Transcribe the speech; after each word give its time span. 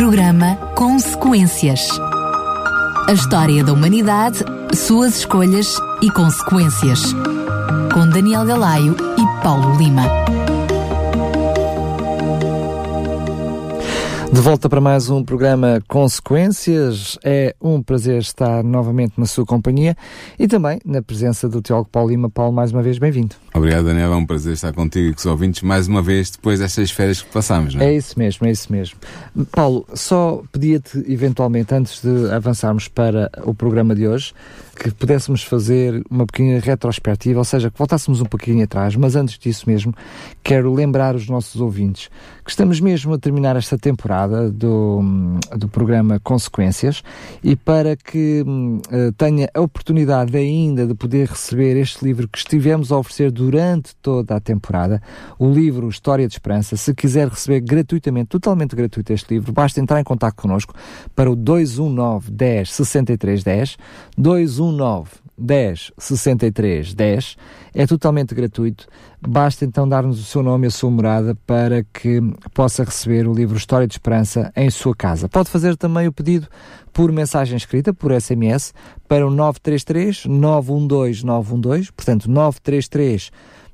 Programa 0.00 0.56
Consequências. 0.74 1.86
A 3.06 3.12
história 3.12 3.62
da 3.62 3.74
humanidade, 3.74 4.38
suas 4.74 5.18
escolhas 5.18 5.76
e 6.00 6.10
consequências. 6.10 7.12
Com 7.92 8.08
Daniel 8.08 8.46
Galaio 8.46 8.96
e 9.18 9.42
Paulo 9.42 9.76
Lima. 9.76 10.04
De 14.32 14.40
volta 14.40 14.70
para 14.70 14.80
mais 14.80 15.10
um 15.10 15.22
programa 15.22 15.82
Consequências. 15.86 17.18
É 17.22 17.54
um 17.60 17.82
prazer 17.82 18.22
estar 18.22 18.64
novamente 18.64 19.12
na 19.18 19.26
sua 19.26 19.44
companhia 19.44 19.94
e 20.38 20.48
também 20.48 20.78
na 20.82 21.02
presença 21.02 21.46
do 21.46 21.60
Teólogo 21.60 21.90
Paulo 21.92 22.08
Lima. 22.08 22.30
Paulo, 22.30 22.54
mais 22.54 22.72
uma 22.72 22.82
vez, 22.82 22.96
bem-vindo. 22.96 23.36
Obrigado, 23.52 23.86
Daniel. 23.86 24.12
É 24.12 24.16
um 24.16 24.24
prazer 24.24 24.52
estar 24.52 24.72
contigo 24.72 25.08
e 25.10 25.12
com 25.12 25.18
os 25.18 25.26
ouvintes 25.26 25.62
mais 25.62 25.88
uma 25.88 26.00
vez 26.00 26.30
depois 26.30 26.60
destas 26.60 26.90
férias 26.90 27.20
que 27.20 27.30
passamos, 27.32 27.74
não 27.74 27.82
é? 27.82 27.86
É 27.86 27.96
isso 27.96 28.18
mesmo, 28.18 28.46
é 28.46 28.50
isso 28.50 28.72
mesmo. 28.72 28.96
Paulo, 29.50 29.84
só 29.94 30.42
pedia-te, 30.52 31.04
eventualmente, 31.08 31.74
antes 31.74 32.00
de 32.00 32.30
avançarmos 32.32 32.86
para 32.86 33.30
o 33.44 33.52
programa 33.52 33.94
de 33.94 34.06
hoje, 34.06 34.32
que 34.80 34.90
pudéssemos 34.92 35.42
fazer 35.42 36.02
uma 36.08 36.24
pequena 36.24 36.58
retrospectiva, 36.60 37.38
ou 37.38 37.44
seja, 37.44 37.70
que 37.70 37.78
voltássemos 37.78 38.20
um 38.20 38.24
pouquinho 38.24 38.64
atrás, 38.64 38.96
mas 38.96 39.14
antes 39.14 39.38
disso 39.38 39.68
mesmo, 39.68 39.92
quero 40.42 40.72
lembrar 40.72 41.14
os 41.14 41.28
nossos 41.28 41.60
ouvintes 41.60 42.08
que 42.44 42.50
estamos 42.50 42.80
mesmo 42.80 43.14
a 43.14 43.18
terminar 43.18 43.54
esta 43.56 43.78
temporada 43.78 44.50
do, 44.50 45.00
do 45.56 45.68
programa 45.68 46.18
Consequências 46.18 47.02
e 47.44 47.54
para 47.54 47.94
que 47.94 48.42
uh, 48.42 49.12
tenha 49.12 49.48
a 49.54 49.60
oportunidade 49.60 50.36
ainda 50.36 50.86
de 50.86 50.94
poder 50.94 51.28
receber 51.28 51.76
este 51.76 52.04
livro 52.04 52.26
que 52.26 52.38
estivemos 52.38 52.90
a 52.90 52.96
oferecer 52.96 53.30
durante 53.40 53.96
toda 53.96 54.36
a 54.36 54.40
temporada, 54.40 55.00
o 55.38 55.50
livro 55.50 55.88
História 55.88 56.28
de 56.28 56.34
Esperança, 56.34 56.76
se 56.76 56.94
quiser 56.94 57.26
receber 57.26 57.60
gratuitamente, 57.60 58.28
totalmente 58.28 58.76
gratuito 58.76 59.14
este 59.14 59.32
livro, 59.32 59.50
basta 59.50 59.80
entrar 59.80 59.98
em 59.98 60.04
contato 60.04 60.34
connosco 60.34 60.74
para 61.16 61.30
o 61.30 61.34
219 61.34 62.30
10 62.30 62.70
63 62.70 63.42
10, 63.42 63.78
219 64.18 65.10
10 65.38 65.92
63 65.96 66.92
10 66.92 67.36
é 67.72 67.86
totalmente 67.86 68.34
gratuito. 68.34 68.86
Basta 69.26 69.64
então 69.64 69.88
dar-nos 69.88 70.20
o 70.20 70.24
seu 70.24 70.42
nome 70.42 70.66
e 70.66 70.68
a 70.68 70.70
sua 70.70 70.90
morada 70.90 71.34
para 71.46 71.82
que 71.82 72.20
possa 72.52 72.84
receber 72.84 73.26
o 73.26 73.32
livro 73.32 73.56
História 73.56 73.86
de 73.86 73.94
Esperança 73.94 74.52
em 74.54 74.68
sua 74.68 74.94
casa. 74.94 75.30
Pode 75.30 75.48
fazer 75.48 75.76
também 75.76 76.06
o 76.06 76.12
pedido 76.12 76.46
por 76.92 77.10
mensagem 77.12 77.56
escrita, 77.56 77.92
por 77.92 78.12
SMS, 78.12 78.72
para 79.08 79.26
o 79.26 79.30
933 79.30 80.26
912 80.26 81.24
912, 81.24 81.92
portanto 81.92 82.30
933 82.30 83.30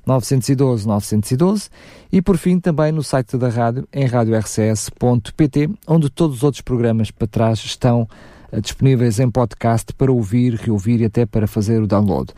912 0.07 0.87
912 0.87 1.69
e 2.11 2.21
por 2.21 2.37
fim 2.37 2.59
também 2.59 2.91
no 2.91 3.03
site 3.03 3.37
da 3.37 3.49
rádio 3.49 3.87
em 3.91 4.05
radiorcs.pt 4.05 5.69
onde 5.85 6.09
todos 6.09 6.37
os 6.37 6.43
outros 6.43 6.61
programas 6.61 7.11
para 7.11 7.27
trás 7.27 7.59
estão 7.59 8.07
uh, 8.51 8.61
disponíveis 8.61 9.19
em 9.19 9.29
podcast 9.29 9.93
para 9.93 10.11
ouvir, 10.11 10.53
reouvir 10.55 11.01
e 11.01 11.05
até 11.05 11.25
para 11.25 11.45
fazer 11.45 11.81
o 11.81 11.87
download. 11.87 12.33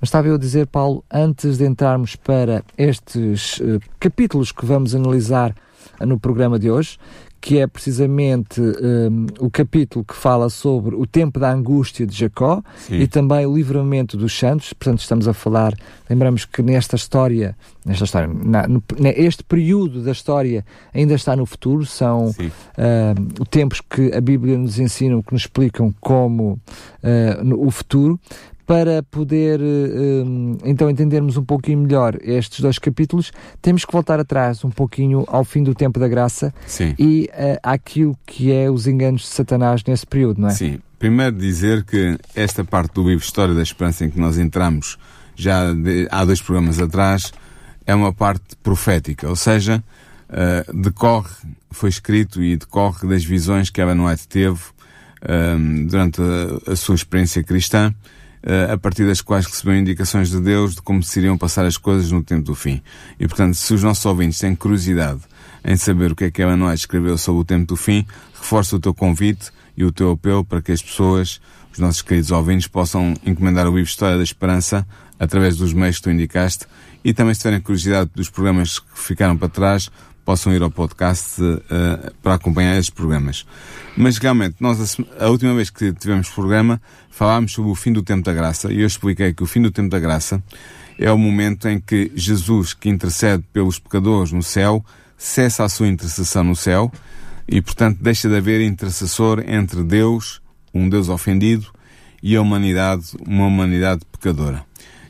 Mas 0.00 0.08
estava 0.08 0.26
eu 0.26 0.34
a 0.34 0.38
dizer, 0.38 0.66
Paulo, 0.66 1.04
antes 1.08 1.58
de 1.58 1.64
entrarmos 1.64 2.16
para 2.16 2.64
estes 2.76 3.60
uh, 3.60 3.78
capítulos 4.00 4.50
que 4.50 4.66
vamos 4.66 4.96
analisar 4.96 5.54
no 6.00 6.18
programa 6.18 6.58
de 6.58 6.68
hoje, 6.68 6.98
que 7.42 7.58
é 7.58 7.66
precisamente 7.66 8.60
um, 8.60 9.26
o 9.40 9.50
capítulo 9.50 10.04
que 10.04 10.14
fala 10.14 10.48
sobre 10.48 10.94
o 10.94 11.04
tempo 11.04 11.40
da 11.40 11.50
angústia 11.50 12.06
de 12.06 12.16
Jacó 12.16 12.62
Sim. 12.76 13.00
e 13.00 13.08
também 13.08 13.44
o 13.44 13.56
livramento 13.56 14.16
dos 14.16 14.38
santos. 14.38 14.72
Portanto, 14.72 15.00
estamos 15.00 15.26
a 15.26 15.34
falar, 15.34 15.74
lembramos 16.08 16.44
que 16.44 16.62
nesta 16.62 16.94
história, 16.94 17.56
nesta 17.84 18.04
história, 18.04 18.30
na, 18.32 18.68
no, 18.68 18.80
este 19.16 19.42
período 19.42 20.02
da 20.02 20.12
história 20.12 20.64
ainda 20.94 21.14
está 21.14 21.34
no 21.34 21.44
futuro, 21.44 21.84
são 21.84 22.28
uh, 22.28 23.44
tempos 23.46 23.80
que 23.80 24.14
a 24.14 24.20
Bíblia 24.20 24.56
nos 24.56 24.78
ensina, 24.78 25.20
que 25.20 25.32
nos 25.32 25.42
explicam 25.42 25.92
como 26.00 26.52
uh, 26.52 27.42
no, 27.42 27.66
o 27.66 27.72
futuro 27.72 28.20
para 28.72 29.02
poder 29.02 29.60
uh, 29.60 30.58
então 30.64 30.88
entendermos 30.88 31.36
um 31.36 31.44
pouquinho 31.44 31.80
melhor 31.80 32.16
estes 32.22 32.60
dois 32.60 32.78
capítulos, 32.78 33.30
temos 33.60 33.84
que 33.84 33.92
voltar 33.92 34.18
atrás 34.18 34.64
um 34.64 34.70
pouquinho 34.70 35.26
ao 35.28 35.44
fim 35.44 35.62
do 35.62 35.74
tempo 35.74 36.00
da 36.00 36.08
graça 36.08 36.54
Sim. 36.66 36.94
e 36.98 37.28
uh, 37.34 37.58
àquilo 37.62 38.16
que 38.24 38.50
é 38.50 38.70
os 38.70 38.86
enganos 38.86 39.20
de 39.20 39.26
Satanás 39.26 39.84
nesse 39.86 40.06
período, 40.06 40.40
não 40.40 40.48
é? 40.48 40.52
Sim. 40.52 40.78
Primeiro 40.98 41.36
dizer 41.36 41.84
que 41.84 42.16
esta 42.34 42.64
parte 42.64 42.94
do 42.94 43.06
livro 43.06 43.22
História 43.22 43.54
da 43.54 43.60
Esperança 43.60 44.06
em 44.06 44.10
que 44.10 44.18
nós 44.18 44.38
entramos 44.38 44.96
já 45.36 45.70
de, 45.74 46.08
há 46.10 46.24
dois 46.24 46.40
programas 46.40 46.80
atrás 46.80 47.30
é 47.86 47.94
uma 47.94 48.10
parte 48.10 48.56
profética, 48.62 49.28
ou 49.28 49.36
seja, 49.36 49.84
uh, 50.30 50.82
decorre, 50.82 51.28
foi 51.70 51.90
escrito 51.90 52.42
e 52.42 52.56
decorre 52.56 53.06
das 53.06 53.22
visões 53.22 53.68
que 53.68 53.82
Ellen 53.82 54.00
White 54.00 54.26
teve 54.28 54.60
durante 55.86 56.20
a, 56.20 56.72
a 56.72 56.74
sua 56.74 56.96
experiência 56.96 57.44
cristã 57.44 57.94
a 58.72 58.76
partir 58.76 59.06
das 59.06 59.20
quais 59.20 59.46
recebeu 59.46 59.76
indicações 59.76 60.30
de 60.30 60.40
Deus 60.40 60.74
de 60.74 60.82
como 60.82 61.02
se 61.02 61.20
iriam 61.20 61.38
passar 61.38 61.64
as 61.64 61.76
coisas 61.76 62.10
no 62.10 62.22
tempo 62.22 62.42
do 62.42 62.54
fim. 62.54 62.82
E, 63.18 63.26
portanto, 63.28 63.54
se 63.54 63.72
os 63.72 63.82
nossos 63.82 64.04
ouvintes 64.04 64.38
têm 64.38 64.54
curiosidade 64.54 65.20
em 65.64 65.76
saber 65.76 66.12
o 66.12 66.16
que 66.16 66.24
é 66.24 66.30
que 66.30 66.44
White 66.44 66.74
escreveu 66.74 67.16
sobre 67.16 67.42
o 67.42 67.44
tempo 67.44 67.66
do 67.66 67.76
fim, 67.76 68.04
reforça 68.34 68.76
o 68.76 68.80
teu 68.80 68.92
convite 68.92 69.50
e 69.76 69.84
o 69.84 69.92
teu 69.92 70.10
apelo 70.10 70.44
para 70.44 70.60
que 70.60 70.72
as 70.72 70.82
pessoas, 70.82 71.40
os 71.72 71.78
nossos 71.78 72.02
queridos 72.02 72.30
ouvintes, 72.30 72.66
possam 72.66 73.14
encomendar 73.24 73.66
o 73.66 73.76
livro 73.76 73.88
História 73.88 74.16
da 74.16 74.24
Esperança 74.24 74.86
através 75.18 75.56
dos 75.56 75.72
meios 75.72 75.96
que 75.96 76.02
tu 76.02 76.10
indicaste 76.10 76.66
e 77.04 77.12
também 77.14 77.34
se 77.34 77.40
tiverem 77.40 77.60
curiosidade 77.60 78.10
dos 78.14 78.28
programas 78.28 78.78
que 78.78 78.86
ficaram 78.98 79.36
para 79.36 79.48
trás, 79.48 79.88
possam 80.24 80.54
ir 80.54 80.62
ao 80.62 80.70
podcast 80.70 81.42
uh, 81.42 82.12
para 82.22 82.34
acompanhar 82.34 82.78
estes 82.78 82.90
programas. 82.90 83.46
Mas 83.96 84.18
realmente, 84.18 84.56
nós, 84.60 84.98
a, 85.18 85.26
a, 85.26 85.28
última 85.28 85.54
vez 85.54 85.70
que 85.70 85.92
tivemos 85.92 86.28
programa, 86.30 86.80
falámos 87.10 87.52
sobre 87.52 87.70
o 87.70 87.74
fim 87.74 87.92
do 87.92 88.02
tempo 88.02 88.24
da 88.24 88.32
graça 88.32 88.72
e 88.72 88.80
eu 88.80 88.86
expliquei 88.86 89.32
que 89.32 89.42
o 89.42 89.46
fim 89.46 89.60
do 89.60 89.70
tempo 89.70 89.90
da 89.90 89.98
graça 89.98 90.42
é 90.98 91.10
o 91.10 91.18
momento 91.18 91.68
em 91.68 91.80
que 91.80 92.12
Jesus, 92.14 92.74
que 92.74 92.88
intercede 92.88 93.44
pelos 93.52 93.78
pecadores 93.78 94.32
no 94.32 94.42
céu, 94.42 94.84
cessa 95.16 95.64
a 95.64 95.68
sua 95.68 95.88
intercessão 95.88 96.44
no 96.44 96.56
céu 96.56 96.90
e, 97.48 97.60
portanto, 97.60 97.98
deixa 98.00 98.28
de 98.28 98.36
haver 98.36 98.60
intercessor 98.60 99.42
entre 99.46 99.82
Deus, 99.82 100.40
um 100.72 100.88
Deus 100.88 101.08
ofendido, 101.08 101.66
e 102.22 102.36
a 102.36 102.40
humanidade, 102.40 103.06
uma 103.26 103.46
humanidade 103.46 104.02
pecadora. 104.12 104.64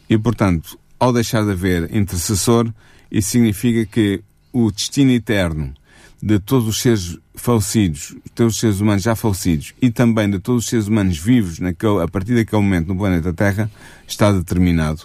E, 0.09 0.17
portanto, 0.17 0.79
ao 0.99 1.13
deixar 1.13 1.45
de 1.45 1.51
haver 1.51 1.95
intercessor, 1.95 2.73
isso 3.11 3.31
significa 3.31 3.85
que 3.85 4.23
o 4.53 4.71
destino 4.71 5.11
eterno 5.13 5.73
de 6.23 6.39
todos 6.39 6.69
os 6.69 6.81
seres 6.81 7.19
falecidos, 7.35 8.15
todos 8.35 8.55
os 8.55 8.61
seres 8.61 8.81
humanos 8.81 9.03
já 9.03 9.17
falecidos 9.17 9.75
e 9.83 9.91
também 9.91 10.31
de 10.31 10.39
todos 10.39 10.65
os 10.65 10.71
seres 10.71 10.87
humanos 10.87 11.19
vivos 11.19 11.59
naquele, 11.59 12.01
a 12.03 12.07
partir 12.07 12.35
daquele 12.35 12.63
momento 12.63 12.89
no 12.89 12.97
planeta 12.97 13.33
Terra 13.33 13.71
está 14.07 14.31
determinado 14.31 15.03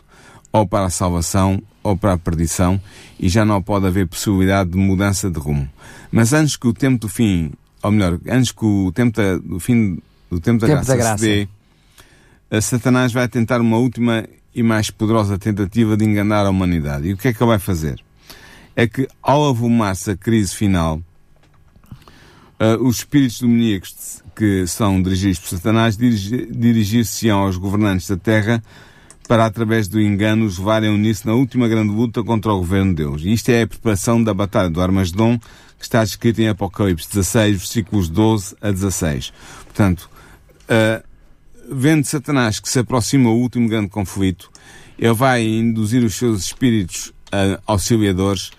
ou 0.52 0.68
para 0.68 0.86
a 0.86 0.90
salvação 0.90 1.62
ou 1.82 1.98
para 1.98 2.14
a 2.14 2.18
perdição 2.18 2.80
e 3.20 3.30
já 3.30 3.46
não 3.46 3.62
pode 3.62 3.88
haver 3.88 4.08
possibilidade 4.08 4.72
de 4.72 4.78
mudança 4.78 5.30
de 5.30 5.40
rumo. 5.40 5.68
Mas 6.12 6.34
antes 6.34 6.56
que 6.56 6.68
o 6.68 6.74
tempo 6.74 7.00
do 7.00 7.10
fim, 7.10 7.52
ou 7.82 7.92
melhor, 7.92 8.20
antes 8.28 8.52
que 8.52 8.66
o 8.66 8.92
tempo 8.92 9.18
da, 9.18 9.38
do 9.38 9.60
fim 9.60 10.00
do 10.30 10.40
tempo 10.40 10.60
da, 10.60 10.68
tempo 10.68 10.86
graça, 10.86 10.92
da 10.92 10.98
graça 10.98 11.18
se 11.18 11.48
dê, 12.52 12.62
Satanás 12.62 13.12
vai 13.12 13.28
tentar 13.28 13.62
uma 13.62 13.78
última 13.78 14.26
e 14.54 14.64
mais 14.64 14.90
poderosa 14.90 15.38
tentativa 15.38 15.96
de 15.96 16.04
enganar 16.04 16.46
a 16.46 16.50
humanidade. 16.50 17.08
E 17.08 17.14
o 17.14 17.18
que 17.18 17.28
é 17.28 17.34
que 17.34 17.42
ele 17.42 17.50
vai 17.50 17.60
fazer? 17.60 18.04
É 18.78 18.88
que 18.88 19.08
ao 19.22 19.50
avumar-se 19.50 20.12
a 20.12 20.16
crise 20.16 20.56
final, 20.56 21.02
uh, 22.60 22.82
os 22.82 22.98
espíritos 22.98 23.42
demoníacos 23.42 24.24
que 24.36 24.68
são 24.68 25.02
dirigidos 25.02 25.40
por 25.40 25.50
Satanás 25.50 25.98
dirigir-se-ão 25.98 27.40
aos 27.40 27.58
governantes 27.58 28.08
da 28.08 28.16
Terra 28.16 28.64
para, 29.28 29.46
através 29.46 29.88
do 29.88 30.00
engano, 30.00 30.46
os 30.46 30.58
levarem 30.58 30.90
a 30.90 30.94
unir-se 30.94 31.26
na 31.26 31.34
última 31.34 31.68
grande 31.68 31.92
luta 31.92 32.24
contra 32.24 32.54
o 32.54 32.60
governo 32.60 32.92
de 32.92 33.04
Deus. 33.04 33.24
Isto 33.26 33.50
é 33.50 33.64
a 33.64 33.68
preparação 33.68 34.24
da 34.24 34.34
batalha 34.34 34.70
do 34.70 34.80
Armagedon, 34.80 35.38
que 35.78 35.84
está 35.84 36.04
descrito 36.04 36.40
em 36.40 36.48
Apocalipse 36.48 37.10
16, 37.10 37.58
versículos 37.58 38.10
12 38.10 38.56
a 38.62 38.72
16. 38.72 39.34
Portanto, 39.66 40.10
uh, 40.70 41.04
vendo 41.70 42.06
Satanás 42.06 42.60
que 42.60 42.70
se 42.70 42.80
aproxima 42.80 43.30
o 43.30 43.38
último 43.38 43.68
grande 43.68 43.90
conflito, 43.90 44.50
ele 44.98 45.14
vai 45.14 45.44
induzir 45.46 46.04
os 46.04 46.16
seus 46.16 46.46
espíritos 46.46 47.08
uh, 47.28 47.62
auxiliadores 47.68 48.52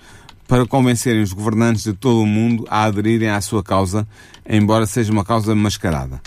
para 0.48 0.66
convencerem 0.66 1.22
os 1.22 1.34
governantes 1.34 1.84
de 1.84 1.92
todo 1.92 2.22
o 2.22 2.26
mundo 2.26 2.66
a 2.70 2.84
aderirem 2.84 3.28
à 3.28 3.40
sua 3.40 3.62
causa, 3.62 4.08
embora 4.48 4.86
seja 4.86 5.12
uma 5.12 5.24
causa 5.24 5.54
mascarada. 5.54 6.20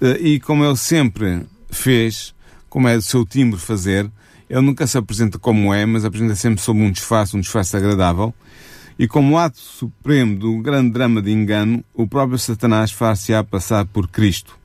Eh, 0.00 0.18
e 0.20 0.40
como 0.40 0.64
ele 0.64 0.76
sempre 0.76 1.46
fez, 1.70 2.34
como 2.70 2.88
é 2.88 2.96
do 2.96 3.02
seu 3.02 3.24
timbre 3.26 3.60
fazer, 3.60 4.10
ele 4.48 4.62
nunca 4.62 4.86
se 4.86 4.96
apresenta 4.96 5.38
como 5.38 5.74
é, 5.74 5.84
mas 5.84 6.06
apresenta 6.06 6.34
sempre 6.34 6.62
sob 6.62 6.80
um 6.80 6.90
disfarce, 6.90 7.36
um 7.36 7.40
disfarce 7.40 7.76
agradável. 7.76 8.34
E 8.98 9.06
como 9.06 9.38
ato 9.38 9.58
supremo 9.58 10.38
do 10.38 10.58
grande 10.62 10.90
drama 10.90 11.20
de 11.20 11.30
engano, 11.30 11.84
o 11.92 12.06
próprio 12.08 12.38
Satanás 12.38 12.90
far-se-á 12.90 13.44
passar 13.44 13.84
por 13.84 14.08
Cristo. 14.08 14.58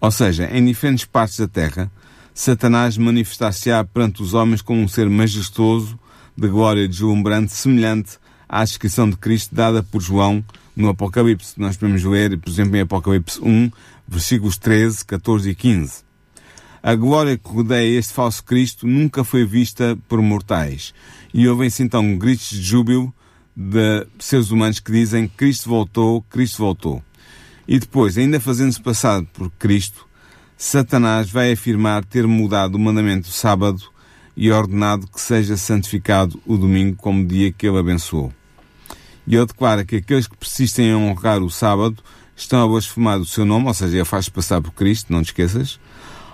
Ou 0.00 0.10
seja, 0.12 0.48
em 0.52 0.64
diferentes 0.64 1.04
partes 1.04 1.38
da 1.38 1.48
Terra, 1.48 1.90
Satanás 2.32 2.96
manifestar-se-á 2.96 3.82
perante 3.84 4.22
os 4.22 4.34
homens 4.34 4.62
como 4.62 4.80
um 4.80 4.86
ser 4.86 5.10
majestoso, 5.10 5.98
de 6.42 6.48
glória 6.48 6.88
deslumbrante, 6.88 7.52
semelhante 7.52 8.18
à 8.48 8.64
descrição 8.64 9.08
de 9.08 9.16
Cristo 9.16 9.54
dada 9.54 9.80
por 9.80 10.02
João 10.02 10.44
no 10.74 10.88
Apocalipse. 10.88 11.54
Nós 11.56 11.76
podemos 11.76 12.02
ler, 12.02 12.36
por 12.36 12.50
exemplo, 12.50 12.76
em 12.76 12.80
Apocalipse 12.80 13.40
1, 13.40 13.70
versículos 14.08 14.58
13, 14.58 15.04
14 15.04 15.50
e 15.50 15.54
15. 15.54 16.02
A 16.82 16.96
glória 16.96 17.38
que 17.38 17.48
rodeia 17.48 17.96
este 17.96 18.12
falso 18.12 18.42
Cristo 18.42 18.88
nunca 18.88 19.22
foi 19.22 19.46
vista 19.46 19.96
por 20.08 20.20
mortais. 20.20 20.92
E 21.32 21.46
ouvem-se 21.46 21.84
então 21.84 22.18
gritos 22.18 22.50
de 22.50 22.60
júbilo 22.60 23.14
de 23.54 24.04
seres 24.18 24.50
humanos 24.50 24.80
que 24.80 24.90
dizem 24.90 25.28
Cristo 25.28 25.68
voltou, 25.68 26.22
Cristo 26.22 26.58
voltou. 26.58 27.00
E 27.68 27.78
depois, 27.78 28.18
ainda 28.18 28.40
fazendo-se 28.40 28.82
passar 28.82 29.22
por 29.26 29.48
Cristo, 29.60 30.08
Satanás 30.56 31.30
vai 31.30 31.52
afirmar 31.52 32.04
ter 32.04 32.26
mudado 32.26 32.74
o 32.74 32.80
mandamento 32.80 33.28
do 33.28 33.32
sábado 33.32 33.91
e 34.36 34.50
ordenado 34.50 35.06
que 35.06 35.20
seja 35.20 35.56
santificado 35.56 36.40
o 36.46 36.56
domingo 36.56 36.96
como 36.96 37.26
dia 37.26 37.52
que 37.52 37.66
ele 37.66 37.78
abençoou. 37.78 38.32
E 39.26 39.36
ele 39.36 39.46
declara 39.46 39.84
que 39.84 39.96
aqueles 39.96 40.26
que 40.26 40.36
persistem 40.36 40.86
em 40.86 40.94
honrar 40.94 41.42
o 41.42 41.50
sábado 41.50 42.02
estão 42.36 42.62
a 42.62 42.66
blasfemar 42.66 43.18
o 43.18 43.26
seu 43.26 43.44
nome, 43.44 43.66
ou 43.66 43.74
seja, 43.74 43.96
ele 43.96 44.04
faz 44.04 44.28
passar 44.28 44.60
por 44.60 44.72
Cristo, 44.72 45.12
não 45.12 45.22
te 45.22 45.26
esqueças, 45.26 45.78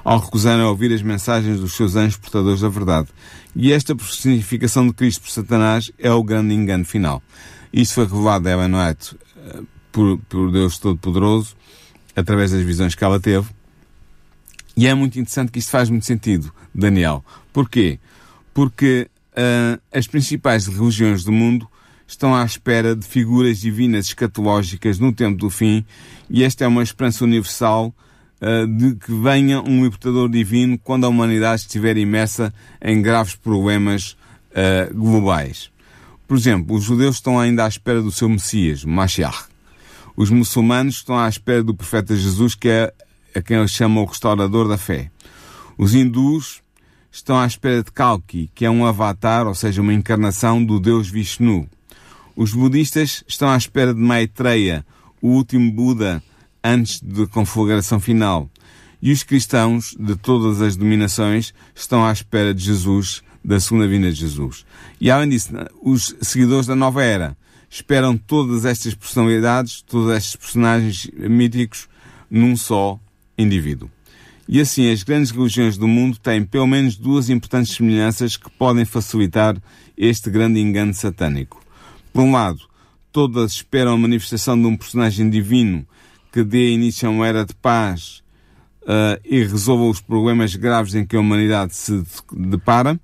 ao 0.04 0.18
recusarem 0.18 0.64
ouvir 0.64 0.92
as 0.92 1.02
mensagens 1.02 1.60
dos 1.60 1.74
seus 1.74 1.96
anjos 1.96 2.16
portadores 2.16 2.60
da 2.60 2.68
verdade. 2.68 3.08
E 3.54 3.72
esta 3.72 3.94
personificação 3.94 4.86
de 4.86 4.94
Cristo 4.94 5.22
por 5.22 5.30
Satanás 5.30 5.90
é 5.98 6.10
o 6.10 6.22
grande 6.22 6.54
engano 6.54 6.84
final. 6.84 7.22
Isto 7.72 7.96
foi 7.96 8.04
revelado 8.06 8.48
a 8.48 8.52
Ellen 8.52 8.74
White 8.74 9.16
eh, 9.36 9.60
por, 9.92 10.18
por 10.28 10.50
Deus 10.50 10.78
Todo-Poderoso, 10.78 11.56
através 12.16 12.52
das 12.52 12.62
visões 12.62 12.94
que 12.94 13.04
ela 13.04 13.20
teve. 13.20 13.46
E 14.78 14.86
é 14.86 14.94
muito 14.94 15.18
interessante 15.18 15.50
que 15.50 15.58
isto 15.58 15.72
faz 15.72 15.90
muito 15.90 16.06
sentido, 16.06 16.52
Daniel. 16.72 17.24
Porquê? 17.52 17.98
Porque 18.54 19.10
uh, 19.32 19.82
as 19.92 20.06
principais 20.06 20.68
religiões 20.68 21.24
do 21.24 21.32
mundo 21.32 21.68
estão 22.06 22.32
à 22.32 22.44
espera 22.44 22.94
de 22.94 23.04
figuras 23.04 23.58
divinas 23.58 24.06
escatológicas 24.06 25.00
no 25.00 25.12
tempo 25.12 25.36
do 25.36 25.50
fim, 25.50 25.84
e 26.30 26.44
esta 26.44 26.62
é 26.62 26.68
uma 26.68 26.84
esperança 26.84 27.24
universal 27.24 27.92
uh, 28.40 28.68
de 28.68 28.94
que 28.94 29.12
venha 29.20 29.60
um 29.60 29.82
libertador 29.82 30.28
divino 30.28 30.78
quando 30.78 31.06
a 31.06 31.08
humanidade 31.08 31.62
estiver 31.62 31.96
imersa 31.96 32.54
em 32.80 33.02
graves 33.02 33.34
problemas 33.34 34.16
uh, 34.52 34.94
globais. 34.94 35.72
Por 36.28 36.36
exemplo, 36.36 36.76
os 36.76 36.84
judeus 36.84 37.16
estão 37.16 37.36
ainda 37.36 37.64
à 37.64 37.68
espera 37.68 38.00
do 38.00 38.12
seu 38.12 38.28
Messias, 38.28 38.84
Mashiach. 38.84 39.46
Os 40.16 40.30
muçulmanos 40.30 40.94
estão 40.94 41.18
à 41.18 41.28
espera 41.28 41.64
do 41.64 41.74
profeta 41.74 42.14
Jesus, 42.14 42.54
que 42.54 42.68
é 42.68 42.94
a 43.34 43.42
quem 43.42 43.56
eles 43.56 43.70
chamam 43.70 44.02
o 44.02 44.06
restaurador 44.06 44.68
da 44.68 44.78
fé. 44.78 45.10
Os 45.76 45.94
hindus 45.94 46.62
estão 47.10 47.38
à 47.38 47.46
espera 47.46 47.82
de 47.82 47.92
Kalki, 47.92 48.50
que 48.54 48.64
é 48.64 48.70
um 48.70 48.84
avatar, 48.84 49.46
ou 49.46 49.54
seja, 49.54 49.80
uma 49.80 49.94
encarnação 49.94 50.64
do 50.64 50.80
deus 50.80 51.08
Vishnu. 51.08 51.68
Os 52.36 52.52
budistas 52.52 53.24
estão 53.26 53.50
à 53.50 53.56
espera 53.56 53.92
de 53.92 54.00
Maitreya, 54.00 54.84
o 55.20 55.28
último 55.28 55.70
Buda, 55.72 56.22
antes 56.62 57.00
da 57.00 57.26
conflagração 57.26 57.98
final. 57.98 58.48
E 59.00 59.12
os 59.12 59.22
cristãos 59.22 59.96
de 59.98 60.16
todas 60.16 60.60
as 60.60 60.76
dominações 60.76 61.54
estão 61.74 62.04
à 62.04 62.12
espera 62.12 62.52
de 62.52 62.64
Jesus, 62.64 63.22
da 63.44 63.60
segunda 63.60 63.86
vinda 63.86 64.12
de 64.12 64.18
Jesus. 64.18 64.64
E 65.00 65.10
além 65.10 65.28
disso, 65.28 65.52
os 65.82 66.14
seguidores 66.20 66.66
da 66.66 66.74
nova 66.74 67.02
era 67.02 67.36
esperam 67.70 68.16
todas 68.16 68.64
estas 68.64 68.94
personalidades, 68.94 69.82
todos 69.82 70.10
estes 70.16 70.36
personagens 70.36 71.10
míticos 71.16 71.88
num 72.30 72.56
só 72.56 72.98
indivíduo. 73.38 73.90
E 74.48 74.60
assim, 74.60 74.90
as 74.90 75.02
grandes 75.02 75.30
religiões 75.30 75.76
do 75.76 75.86
mundo 75.86 76.18
têm 76.18 76.42
pelo 76.42 76.66
menos 76.66 76.96
duas 76.96 77.28
importantes 77.28 77.76
semelhanças 77.76 78.36
que 78.36 78.50
podem 78.50 78.84
facilitar 78.86 79.56
este 79.96 80.30
grande 80.30 80.58
engano 80.58 80.94
satânico. 80.94 81.62
Por 82.12 82.22
um 82.22 82.32
lado, 82.32 82.60
todas 83.12 83.52
esperam 83.52 83.92
a 83.92 83.98
manifestação 83.98 84.58
de 84.58 84.66
um 84.66 84.74
personagem 84.74 85.28
divino 85.28 85.86
que 86.32 86.42
dê 86.42 86.70
início 86.70 87.06
a 87.06 87.12
uma 87.12 87.26
era 87.26 87.44
de 87.44 87.54
paz 87.54 88.22
uh, 88.82 89.20
e 89.22 89.42
resolva 89.42 89.84
os 89.84 90.00
problemas 90.00 90.54
graves 90.54 90.94
em 90.94 91.04
que 91.04 91.16
a 91.16 91.20
humanidade 91.20 91.74
se 91.74 92.02
depara. 92.32 92.98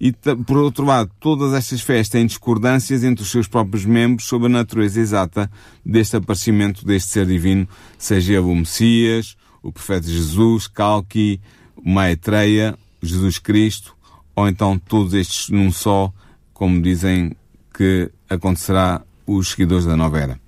E, 0.00 0.12
por 0.46 0.56
outro 0.56 0.86
lado, 0.86 1.10
todas 1.20 1.52
estas 1.52 1.82
fés 1.82 2.08
têm 2.08 2.24
discordâncias 2.24 3.04
entre 3.04 3.22
os 3.22 3.30
seus 3.30 3.46
próprios 3.46 3.84
membros 3.84 4.26
sobre 4.26 4.46
a 4.46 4.50
natureza 4.50 4.98
exata 4.98 5.50
deste 5.84 6.16
aparecimento 6.16 6.86
deste 6.86 7.10
ser 7.10 7.26
divino, 7.26 7.68
seja 7.98 8.32
ele 8.32 8.40
o 8.40 8.54
Messias, 8.54 9.36
o 9.62 9.72
profeta 9.72 10.06
Jesus, 10.06 10.66
Calqui, 10.66 11.40
Maitreya, 11.82 12.78
Jesus 13.02 13.38
Cristo, 13.38 13.96
ou 14.34 14.48
então 14.48 14.78
todos 14.78 15.14
estes 15.14 15.48
num 15.48 15.70
só, 15.70 16.12
como 16.52 16.80
dizem 16.80 17.36
que 17.72 18.10
acontecerá 18.28 19.02
os 19.26 19.50
seguidores 19.50 19.84
da 19.84 19.96
nova 19.96 20.18
era. 20.18 20.40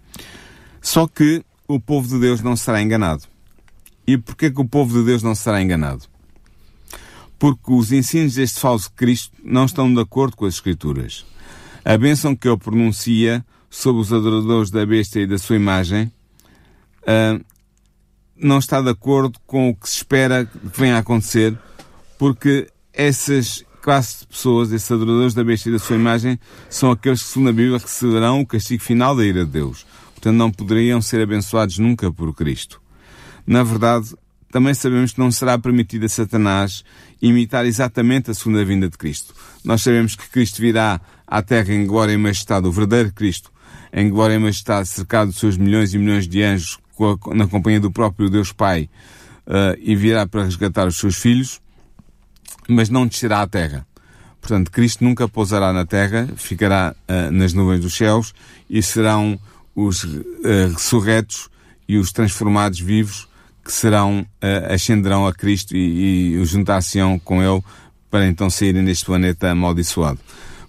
Só 0.80 1.06
que 1.06 1.44
o 1.66 1.80
povo 1.80 2.08
de 2.08 2.18
Deus 2.18 2.42
não 2.42 2.56
será 2.56 2.82
enganado. 2.82 3.24
E 4.06 4.18
porquê 4.18 4.50
que 4.50 4.60
o 4.60 4.68
povo 4.68 4.98
de 4.98 5.06
Deus 5.06 5.22
não 5.22 5.34
será 5.34 5.62
enganado? 5.62 6.04
Porque 7.38 7.72
os 7.72 7.92
ensinos 7.92 8.34
deste 8.34 8.60
falso 8.60 8.90
Cristo 8.92 9.32
não 9.42 9.64
estão 9.64 9.92
de 9.92 10.00
acordo 10.00 10.36
com 10.36 10.44
as 10.44 10.54
Escrituras. 10.54 11.24
A 11.84 11.96
bênção 11.96 12.36
que 12.36 12.48
ele 12.48 12.56
pronuncia 12.56 13.44
sobre 13.70 14.02
os 14.02 14.12
adoradores 14.12 14.70
da 14.70 14.84
besta 14.84 15.18
e 15.20 15.26
da 15.26 15.38
sua 15.38 15.56
imagem 15.56 16.12
uh, 17.02 17.44
não 18.42 18.58
está 18.58 18.80
de 18.80 18.90
acordo 18.90 19.38
com 19.46 19.70
o 19.70 19.74
que 19.74 19.88
se 19.88 19.98
espera 19.98 20.44
que 20.44 20.58
venha 20.78 20.96
a 20.96 20.98
acontecer, 20.98 21.56
porque 22.18 22.68
essas 22.92 23.64
classes 23.80 24.20
de 24.20 24.26
pessoas, 24.26 24.72
esses 24.72 24.90
adoradores 24.90 25.34
da 25.34 25.42
besta 25.42 25.68
e 25.68 25.72
da 25.72 25.78
sua 25.78 25.96
imagem, 25.96 26.38
são 26.68 26.90
aqueles 26.90 27.22
que, 27.22 27.28
segundo 27.28 27.50
a 27.50 27.52
Bíblia, 27.52 27.78
receberão 27.78 28.40
o 28.40 28.46
castigo 28.46 28.82
final 28.82 29.16
da 29.16 29.24
ira 29.24 29.44
de 29.44 29.50
Deus. 29.52 29.86
Portanto, 30.14 30.36
não 30.36 30.50
poderiam 30.50 31.00
ser 31.00 31.20
abençoados 31.20 31.78
nunca 31.78 32.12
por 32.12 32.32
Cristo. 32.34 32.80
Na 33.46 33.62
verdade, 33.64 34.14
também 34.52 34.74
sabemos 34.74 35.12
que 35.12 35.18
não 35.18 35.30
será 35.32 35.58
permitido 35.58 36.04
a 36.04 36.08
Satanás 36.08 36.84
imitar 37.20 37.64
exatamente 37.64 38.30
a 38.30 38.34
segunda 38.34 38.64
vinda 38.64 38.88
de 38.88 38.98
Cristo. 38.98 39.34
Nós 39.64 39.82
sabemos 39.82 40.14
que 40.14 40.28
Cristo 40.28 40.60
virá 40.60 41.00
à 41.26 41.42
Terra 41.42 41.72
em 41.72 41.86
glória 41.86 42.12
e 42.12 42.16
majestade, 42.16 42.68
o 42.68 42.72
verdadeiro 42.72 43.12
Cristo, 43.12 43.50
em 43.92 44.10
glória 44.10 44.34
e 44.34 44.38
majestade, 44.38 44.88
cercado 44.88 45.32
de 45.32 45.38
seus 45.38 45.56
milhões 45.56 45.94
e 45.94 45.98
milhões 45.98 46.28
de 46.28 46.42
anjos, 46.42 46.78
na 47.34 47.46
companhia 47.46 47.80
do 47.80 47.90
próprio 47.90 48.30
Deus 48.30 48.52
Pai, 48.52 48.88
uh, 49.46 49.78
e 49.78 49.94
virá 49.96 50.26
para 50.26 50.44
resgatar 50.44 50.86
os 50.86 50.96
seus 50.96 51.16
filhos, 51.16 51.60
mas 52.68 52.88
não 52.88 53.06
descerá 53.06 53.42
à 53.42 53.46
Terra. 53.46 53.86
Portanto, 54.40 54.70
Cristo 54.70 55.04
nunca 55.04 55.28
pousará 55.28 55.72
na 55.72 55.86
Terra, 55.86 56.28
ficará 56.36 56.94
uh, 57.08 57.30
nas 57.30 57.52
nuvens 57.52 57.80
dos 57.80 57.94
céus 57.94 58.34
e 58.68 58.82
serão 58.82 59.38
os 59.74 60.04
uh, 60.04 60.20
ressurretos 60.74 61.48
e 61.88 61.96
os 61.96 62.12
transformados 62.12 62.80
vivos 62.80 63.28
que 63.64 63.70
serão, 63.70 64.26
ascenderão 64.68 65.24
a 65.24 65.32
Cristo 65.32 65.76
e, 65.76 66.34
e 66.34 66.44
juntar-se-ão 66.44 67.16
com 67.16 67.40
Ele 67.40 67.62
para 68.10 68.26
então 68.26 68.50
saírem 68.50 68.84
deste 68.84 69.04
planeta 69.04 69.50
amaldiçoado. 69.50 70.18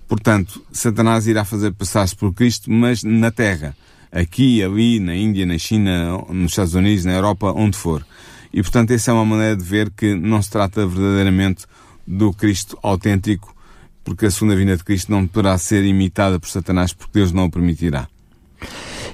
Portanto, 0.07 0.63
Satanás 0.71 1.25
irá 1.25 1.43
fazer 1.43 1.71
passar-se 1.71 2.15
por 2.15 2.31
Cristo, 2.33 2.69
mas 2.69 3.03
na 3.03 3.31
Terra. 3.31 3.75
Aqui, 4.13 4.61
ali, 4.61 4.99
na 4.99 5.15
Índia, 5.15 5.45
na 5.45 5.57
China, 5.57 6.23
nos 6.29 6.51
Estados 6.51 6.75
Unidos, 6.75 7.03
na 7.03 7.13
Europa, 7.13 7.51
onde 7.51 7.75
for. 7.75 8.05
E 8.53 8.61
portanto, 8.61 8.91
essa 8.91 9.09
é 9.09 9.13
uma 9.13 9.25
maneira 9.25 9.57
de 9.57 9.63
ver 9.63 9.89
que 9.89 10.13
não 10.13 10.39
se 10.41 10.51
trata 10.51 10.85
verdadeiramente 10.85 11.65
do 12.05 12.31
Cristo 12.31 12.77
autêntico, 12.83 13.55
porque 14.03 14.27
a 14.27 14.31
segunda 14.31 14.55
vinda 14.55 14.77
de 14.77 14.83
Cristo 14.83 15.11
não 15.11 15.25
poderá 15.25 15.57
ser 15.57 15.83
imitada 15.83 16.39
por 16.39 16.47
Satanás, 16.47 16.93
porque 16.93 17.17
Deus 17.19 17.31
não 17.31 17.45
o 17.45 17.51
permitirá. 17.51 18.07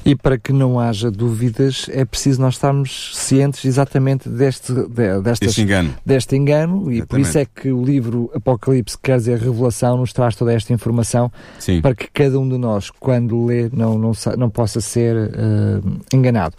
E 0.09 0.15
para 0.15 0.39
que 0.39 0.51
não 0.51 0.79
haja 0.79 1.11
dúvidas, 1.11 1.87
é 1.91 2.03
preciso 2.03 2.41
nós 2.41 2.55
estarmos 2.55 3.11
cientes 3.15 3.63
exatamente 3.63 4.27
deste, 4.27 4.73
de, 4.73 5.21
destas, 5.21 5.55
engano. 5.55 5.93
deste 6.03 6.35
engano, 6.35 6.91
e 6.91 7.05
por 7.05 7.19
isso 7.19 7.37
é 7.37 7.45
que 7.45 7.71
o 7.71 7.83
livro 7.83 8.31
Apocalipse, 8.33 8.97
quer 8.97 9.17
dizer, 9.17 9.37
Revelação, 9.37 9.97
nos 9.97 10.11
traz 10.11 10.35
toda 10.35 10.51
esta 10.51 10.73
informação 10.73 11.31
Sim. 11.59 11.79
para 11.79 11.93
que 11.93 12.07
cada 12.11 12.39
um 12.39 12.49
de 12.49 12.57
nós, 12.57 12.89
quando 12.89 13.45
lê, 13.45 13.69
não, 13.71 13.99
não, 13.99 14.11
não 14.35 14.49
possa 14.49 14.81
ser 14.81 15.15
uh, 15.15 15.99
enganado. 16.11 16.55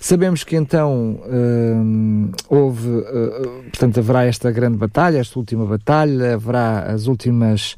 Sabemos 0.00 0.42
que 0.42 0.56
então 0.56 1.20
uh, 1.24 2.32
houve, 2.48 2.88
uh, 2.88 3.62
portanto, 3.70 3.98
haverá 4.00 4.24
esta 4.24 4.50
grande 4.50 4.76
batalha, 4.76 5.18
esta 5.18 5.38
última 5.38 5.64
batalha, 5.66 6.34
haverá 6.34 6.80
as 6.80 7.06
últimas 7.06 7.76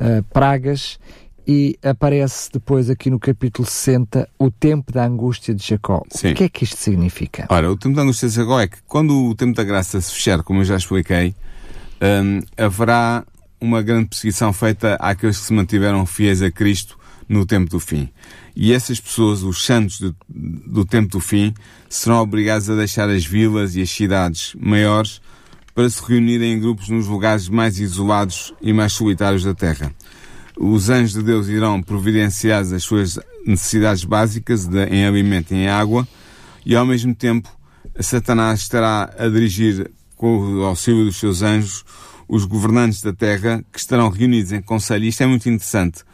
uh, 0.00 0.22
pragas 0.32 0.96
e 1.50 1.76
aparece 1.82 2.48
depois 2.52 2.88
aqui 2.88 3.10
no 3.10 3.18
capítulo 3.18 3.66
60 3.66 4.28
o 4.38 4.52
tempo 4.52 4.92
da 4.92 5.04
angústia 5.04 5.52
de 5.52 5.66
Jacó. 5.66 6.00
Sim. 6.08 6.30
O 6.30 6.34
que 6.36 6.44
é 6.44 6.48
que 6.48 6.62
isto 6.62 6.76
significa? 6.76 7.46
Ora, 7.48 7.68
o 7.68 7.76
tempo 7.76 7.96
da 7.96 8.02
angústia 8.02 8.28
de 8.28 8.36
Jacó 8.36 8.60
é 8.60 8.68
que 8.68 8.76
quando 8.86 9.26
o 9.26 9.34
tempo 9.34 9.56
da 9.56 9.64
graça 9.64 10.00
se 10.00 10.14
fechar, 10.14 10.44
como 10.44 10.60
eu 10.60 10.64
já 10.64 10.76
expliquei, 10.76 11.34
um, 12.00 12.40
haverá 12.56 13.24
uma 13.60 13.82
grande 13.82 14.10
perseguição 14.10 14.52
feita 14.52 14.94
àqueles 15.00 15.38
que 15.40 15.46
se 15.46 15.52
mantiveram 15.52 16.06
fiéis 16.06 16.40
a 16.40 16.52
Cristo 16.52 16.96
no 17.28 17.44
tempo 17.44 17.68
do 17.68 17.80
fim. 17.80 18.08
E 18.54 18.72
essas 18.72 19.00
pessoas, 19.00 19.42
os 19.42 19.66
santos 19.66 19.98
do, 19.98 20.14
do 20.28 20.84
tempo 20.84 21.08
do 21.08 21.18
fim, 21.18 21.52
serão 21.88 22.18
obrigados 22.18 22.70
a 22.70 22.76
deixar 22.76 23.10
as 23.10 23.24
vilas 23.24 23.74
e 23.74 23.82
as 23.82 23.90
cidades 23.90 24.54
maiores 24.56 25.20
para 25.74 25.90
se 25.90 26.00
reunirem 26.00 26.52
em 26.52 26.60
grupos 26.60 26.88
nos 26.88 27.08
lugares 27.08 27.48
mais 27.48 27.80
isolados 27.80 28.54
e 28.62 28.72
mais 28.72 28.92
solitários 28.92 29.42
da 29.42 29.52
terra. 29.52 29.92
Os 30.62 30.90
anjos 30.90 31.14
de 31.14 31.22
Deus 31.22 31.48
irão 31.48 31.82
providenciar 31.82 32.60
as 32.60 32.82
suas 32.82 33.18
necessidades 33.46 34.04
básicas 34.04 34.66
de, 34.66 34.84
em 34.84 35.06
alimento 35.06 35.54
e 35.54 35.56
em 35.56 35.68
água, 35.68 36.06
e 36.66 36.76
ao 36.76 36.84
mesmo 36.84 37.14
tempo 37.14 37.48
Satanás 37.98 38.60
estará 38.60 39.10
a 39.18 39.26
dirigir, 39.28 39.90
com 40.16 40.36
o 40.36 40.64
auxílio 40.64 41.06
dos 41.06 41.16
seus 41.16 41.40
anjos, 41.40 41.82
os 42.28 42.44
governantes 42.44 43.00
da 43.00 43.10
Terra 43.10 43.64
que 43.72 43.78
estarão 43.78 44.10
reunidos 44.10 44.52
em 44.52 44.60
conselho. 44.60 45.06
Isto 45.06 45.22
é 45.22 45.26
muito 45.26 45.48
interessante. 45.48 46.04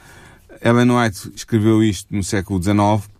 Ellen 0.64 0.92
White 0.92 1.32
escreveu 1.34 1.82
isto 1.82 2.14
no 2.14 2.22
século 2.22 2.62
XIX 2.62 3.10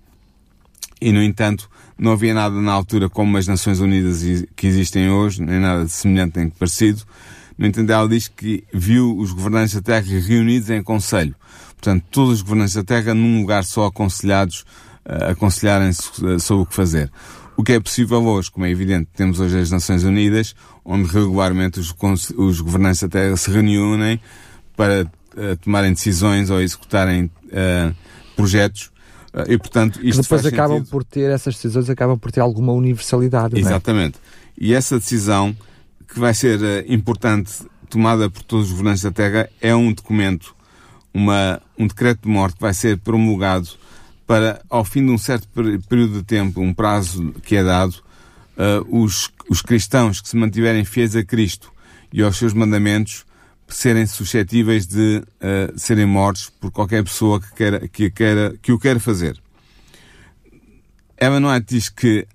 e, 1.01 1.11
no 1.11 1.21
entanto, 1.21 1.69
não 1.99 2.13
havia 2.13 2.33
nada 2.33 2.55
na 2.61 2.73
altura 2.73 3.11
como 3.11 3.37
as 3.37 3.49
Nações 3.49 3.81
Unidas 3.81 4.23
que 4.55 4.69
existem 4.69 5.11
hoje, 5.11 5.43
nem 5.43 5.59
nada 5.59 5.89
semelhante 5.89 6.39
nem 6.39 6.49
parecido. 6.49 7.03
No 7.59 7.67
entanto, 7.67 7.91
ela 7.91 8.09
diz 8.09 8.29
que 8.29 8.65
viu 8.73 9.17
os 9.17 9.33
governantes 9.33 9.75
da 9.75 9.81
Terra 9.81 10.21
reunidos 10.21 10.69
em 10.71 10.83
conselho. 10.83 11.35
Portanto, 11.71 12.05
todos 12.11 12.35
os 12.35 12.43
governantes 12.43 12.75
da 12.75 12.85
Terra 12.85 13.15
num 13.15 13.41
lugar 13.41 13.65
só 13.65 13.87
aconselhados, 13.87 14.65
uh, 15.07 15.31
aconselharem-se 15.31 16.25
uh, 16.25 16.41
sobre 16.41 16.65
o 16.65 16.67
que 16.67 16.75
fazer. 16.75 17.11
O 17.57 17.63
que 17.63 17.73
é 17.73 17.81
possível 17.81 18.23
hoje, 18.25 18.51
como 18.51 18.67
é 18.67 18.71
evidente, 18.71 19.09
temos 19.17 19.41
hoje 19.41 19.59
as 19.59 19.71
Nações 19.71 20.05
Unidas, 20.05 20.55
onde 20.85 21.09
regularmente 21.09 21.81
os, 21.81 21.95
os 22.37 22.61
governantes 22.61 23.01
da 23.01 23.09
Terra 23.09 23.37
se 23.37 23.51
reúnem 23.51 24.21
para 24.77 25.05
uh, 25.05 25.57
tomarem 25.63 25.93
decisões 25.93 26.51
ou 26.51 26.61
executarem 26.61 27.31
projetos 28.35 28.91
e, 29.49 29.59
portanto, 29.59 30.01
isto 30.03 30.23
que 30.23 30.29
depois 30.29 30.47
acabam 30.47 30.79
sentido. 30.79 30.91
por 30.91 31.05
ter, 31.05 31.31
essas 31.31 31.55
decisões 31.55 31.89
acabam 31.91 32.19
por 32.19 32.33
ter 32.33 32.41
alguma 32.41 32.73
universalidade. 32.73 33.59
Exatamente. 33.59 34.17
É? 34.17 34.21
E 34.59 34.75
essa 34.75 34.99
decisão 34.99 35.55
que 36.09 36.19
vai 36.19 36.35
ser 36.35 36.61
uh, 36.61 36.93
importante, 36.93 37.53
tomada 37.89 38.29
por 38.31 38.43
todos 38.43 38.67
os 38.67 38.73
governantes 38.73 39.03
da 39.03 39.11
Terra, 39.11 39.49
é 39.61 39.75
um 39.75 39.93
documento, 39.93 40.55
uma, 41.13 41.61
um 41.79 41.87
decreto 41.87 42.23
de 42.23 42.29
morte 42.29 42.57
que 42.57 42.63
vai 42.63 42.75
ser 42.75 42.99
promulgado 42.99 43.69
para, 44.27 44.61
ao 44.69 44.85
fim 44.85 45.05
de 45.05 45.13
um 45.13 45.19
certo 45.19 45.49
período 45.89 46.15
de 46.15 46.23
tempo, 46.23 46.61
um 46.61 46.75
prazo 46.75 47.33
que 47.45 47.57
é 47.57 47.63
dado, 47.63 47.95
uh, 48.57 49.03
os, 49.03 49.31
os 49.49 49.63
cristãos 49.63 50.21
que 50.21 50.29
se 50.29 50.37
mantiverem 50.37 50.85
fiéis 50.85 51.15
a 51.15 51.25
Cristo 51.25 51.73
e 52.13 52.23
aos 52.23 52.37
seus 52.37 52.53
mandamentos 52.53 53.25
serem 53.69 54.07
suscetíveis 54.07 54.87
de 54.87 55.23
uh, 55.41 55.79
serem 55.79 56.07
mortos 56.07 56.51
por 56.61 56.71
qualquer 56.71 57.03
pessoa 57.03 57.41
que, 57.41 57.53
queira, 57.55 57.89
que, 57.89 58.11
queira, 58.11 58.55
que 58.63 58.73
o 58.73 58.79
queira 58.79 59.01
fazer. 59.01 59.41
Eva 61.17 61.39
White 61.39 61.75
diz 61.75 61.89
que 61.89 62.27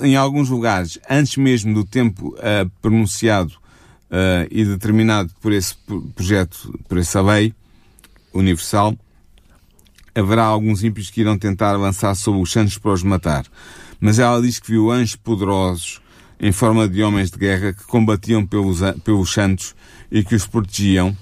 em 0.00 0.16
alguns 0.16 0.48
lugares, 0.48 0.98
antes 1.08 1.36
mesmo 1.36 1.74
do 1.74 1.84
tempo 1.84 2.28
uh, 2.38 2.70
pronunciado 2.80 3.52
uh, 4.10 4.46
e 4.50 4.64
determinado 4.64 5.30
por 5.40 5.52
esse 5.52 5.74
projeto, 6.14 6.78
por 6.88 6.98
essa 6.98 7.20
lei 7.20 7.52
universal, 8.32 8.96
haverá 10.14 10.44
alguns 10.44 10.84
ímpios 10.84 11.10
que 11.10 11.22
irão 11.22 11.36
tentar 11.36 11.74
avançar 11.74 12.14
sobre 12.14 12.40
os 12.40 12.52
santos 12.52 12.78
para 12.78 12.92
os 12.92 13.02
matar. 13.02 13.44
Mas 14.00 14.18
ela 14.18 14.40
diz 14.40 14.58
que 14.58 14.70
viu 14.70 14.90
anjos 14.90 15.16
poderosos 15.16 16.00
em 16.38 16.52
forma 16.52 16.88
de 16.88 17.02
homens 17.02 17.30
de 17.30 17.38
guerra 17.38 17.72
que 17.72 17.84
combatiam 17.84 18.44
pelos, 18.46 18.80
pelos 19.04 19.32
santos 19.32 19.74
e 20.10 20.22
que 20.22 20.34
os 20.34 20.46
protegiam. 20.46 21.16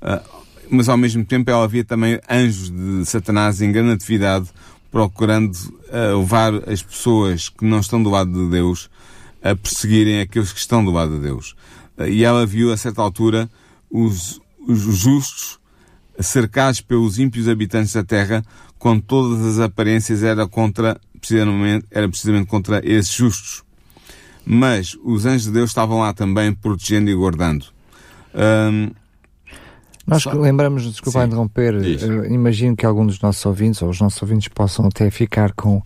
Uh, 0.00 0.42
mas 0.68 0.88
ao 0.88 0.96
mesmo 0.96 1.24
tempo 1.24 1.50
ela 1.50 1.68
via 1.68 1.84
também 1.84 2.18
anjos 2.28 2.70
de 2.70 3.04
Satanás 3.04 3.60
em 3.60 3.70
grande 3.70 3.92
atividade 3.92 4.48
procurando 4.90 5.52
uh, 5.92 6.18
levar 6.18 6.68
as 6.68 6.82
pessoas 6.82 7.48
que 7.48 7.64
não 7.64 7.80
estão 7.80 8.02
do 8.02 8.10
lado 8.10 8.32
de 8.32 8.50
Deus 8.50 8.90
a 9.42 9.54
perseguirem 9.54 10.20
aqueles 10.20 10.52
que 10.52 10.58
estão 10.58 10.84
do 10.84 10.90
lado 10.90 11.16
de 11.16 11.20
Deus. 11.20 11.54
E 12.08 12.24
ela 12.24 12.46
viu, 12.46 12.72
a 12.72 12.76
certa 12.76 13.02
altura, 13.02 13.50
os, 13.90 14.40
os 14.66 14.80
justos 14.80 15.60
cercados 16.18 16.80
pelos 16.80 17.18
ímpios 17.18 17.48
habitantes 17.48 17.92
da 17.92 18.04
terra, 18.04 18.44
com 18.78 18.98
todas 18.98 19.44
as 19.44 19.58
aparências 19.58 20.22
era 20.22 20.46
contra, 20.46 21.00
precisamente, 21.20 21.86
era 21.90 22.08
precisamente 22.08 22.46
contra 22.46 22.80
esses 22.84 23.12
justos. 23.12 23.62
Mas 24.44 24.96
os 25.04 25.24
anjos 25.26 25.44
de 25.44 25.52
Deus 25.52 25.70
estavam 25.70 26.00
lá 26.00 26.12
também 26.12 26.52
protegendo 26.52 27.10
e 27.10 27.14
guardando. 27.14 27.66
Um, 28.34 28.90
nós 30.06 30.22
Só... 30.22 30.32
lembramos, 30.32 30.82
desculpa 30.84 31.20
Sim, 31.20 31.26
interromper, 31.26 31.74
uh, 31.74 32.32
imagino 32.32 32.76
que 32.76 32.84
algum 32.84 33.06
dos 33.06 33.20
nossos 33.20 33.44
ouvintes, 33.46 33.80
ou 33.82 33.88
os 33.88 34.00
nossos 34.00 34.20
ouvintes, 34.20 34.48
possam 34.48 34.86
até 34.86 35.10
ficar 35.10 35.52
com, 35.52 35.80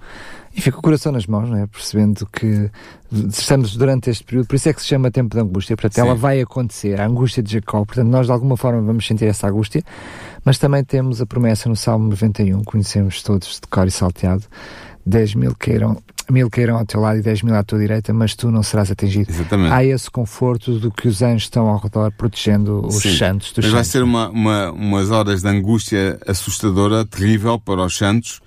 enfim, 0.56 0.70
com 0.70 0.78
o 0.78 0.82
coração 0.82 1.12
nas 1.12 1.26
mãos, 1.26 1.50
não 1.50 1.58
é? 1.58 1.66
percebendo 1.66 2.26
que 2.26 2.70
estamos 3.12 3.76
durante 3.76 4.08
este 4.08 4.24
período, 4.24 4.46
por 4.46 4.56
isso 4.56 4.68
é 4.68 4.72
que 4.72 4.80
se 4.80 4.88
chama 4.88 5.10
tempo 5.10 5.34
de 5.34 5.42
angústia, 5.42 5.76
portanto, 5.76 5.94
Sim. 5.94 6.00
ela 6.00 6.14
vai 6.14 6.40
acontecer, 6.40 7.00
a 7.00 7.06
angústia 7.06 7.42
de 7.42 7.52
Jacó, 7.52 7.84
portanto, 7.84 8.08
nós 8.08 8.26
de 8.26 8.32
alguma 8.32 8.56
forma 8.56 8.80
vamos 8.80 9.06
sentir 9.06 9.26
essa 9.26 9.48
angústia, 9.48 9.82
mas 10.44 10.56
também 10.58 10.82
temos 10.82 11.20
a 11.20 11.26
promessa 11.26 11.68
no 11.68 11.76
Salmo 11.76 12.08
91, 12.08 12.64
conhecemos 12.64 13.22
todos 13.22 13.60
de 13.60 13.68
cor 13.68 13.86
e 13.86 13.90
salteado, 13.90 14.44
10 15.04 15.34
mil 15.34 15.54
queiram 15.54 16.02
mil 16.30 16.50
queiram 16.50 16.76
ao 16.76 16.86
teu 16.86 17.00
lado 17.00 17.18
e 17.18 17.22
dez 17.22 17.42
mil 17.42 17.54
à 17.54 17.62
tua 17.62 17.78
direita, 17.78 18.12
mas 18.12 18.34
tu 18.34 18.50
não 18.50 18.62
serás 18.62 18.90
atingido. 18.90 19.30
Exatamente. 19.30 19.72
Há 19.72 19.84
esse 19.84 20.10
conforto 20.10 20.78
do 20.78 20.90
que 20.90 21.08
os 21.08 21.22
anjos 21.22 21.44
estão 21.44 21.68
ao 21.68 21.78
redor 21.78 22.12
protegendo 22.12 22.84
os 22.86 22.96
Sim. 22.96 23.16
santos 23.16 23.52
dos 23.52 23.64
Mas 23.64 23.64
santos. 23.64 23.72
vai 23.72 23.84
ser 23.84 24.02
uma, 24.02 24.28
uma, 24.28 24.70
umas 24.72 25.10
horas 25.10 25.42
de 25.42 25.48
angústia 25.48 26.18
assustadora, 26.26 27.04
terrível 27.04 27.58
para 27.58 27.84
os 27.84 27.96
santos, 27.96 28.40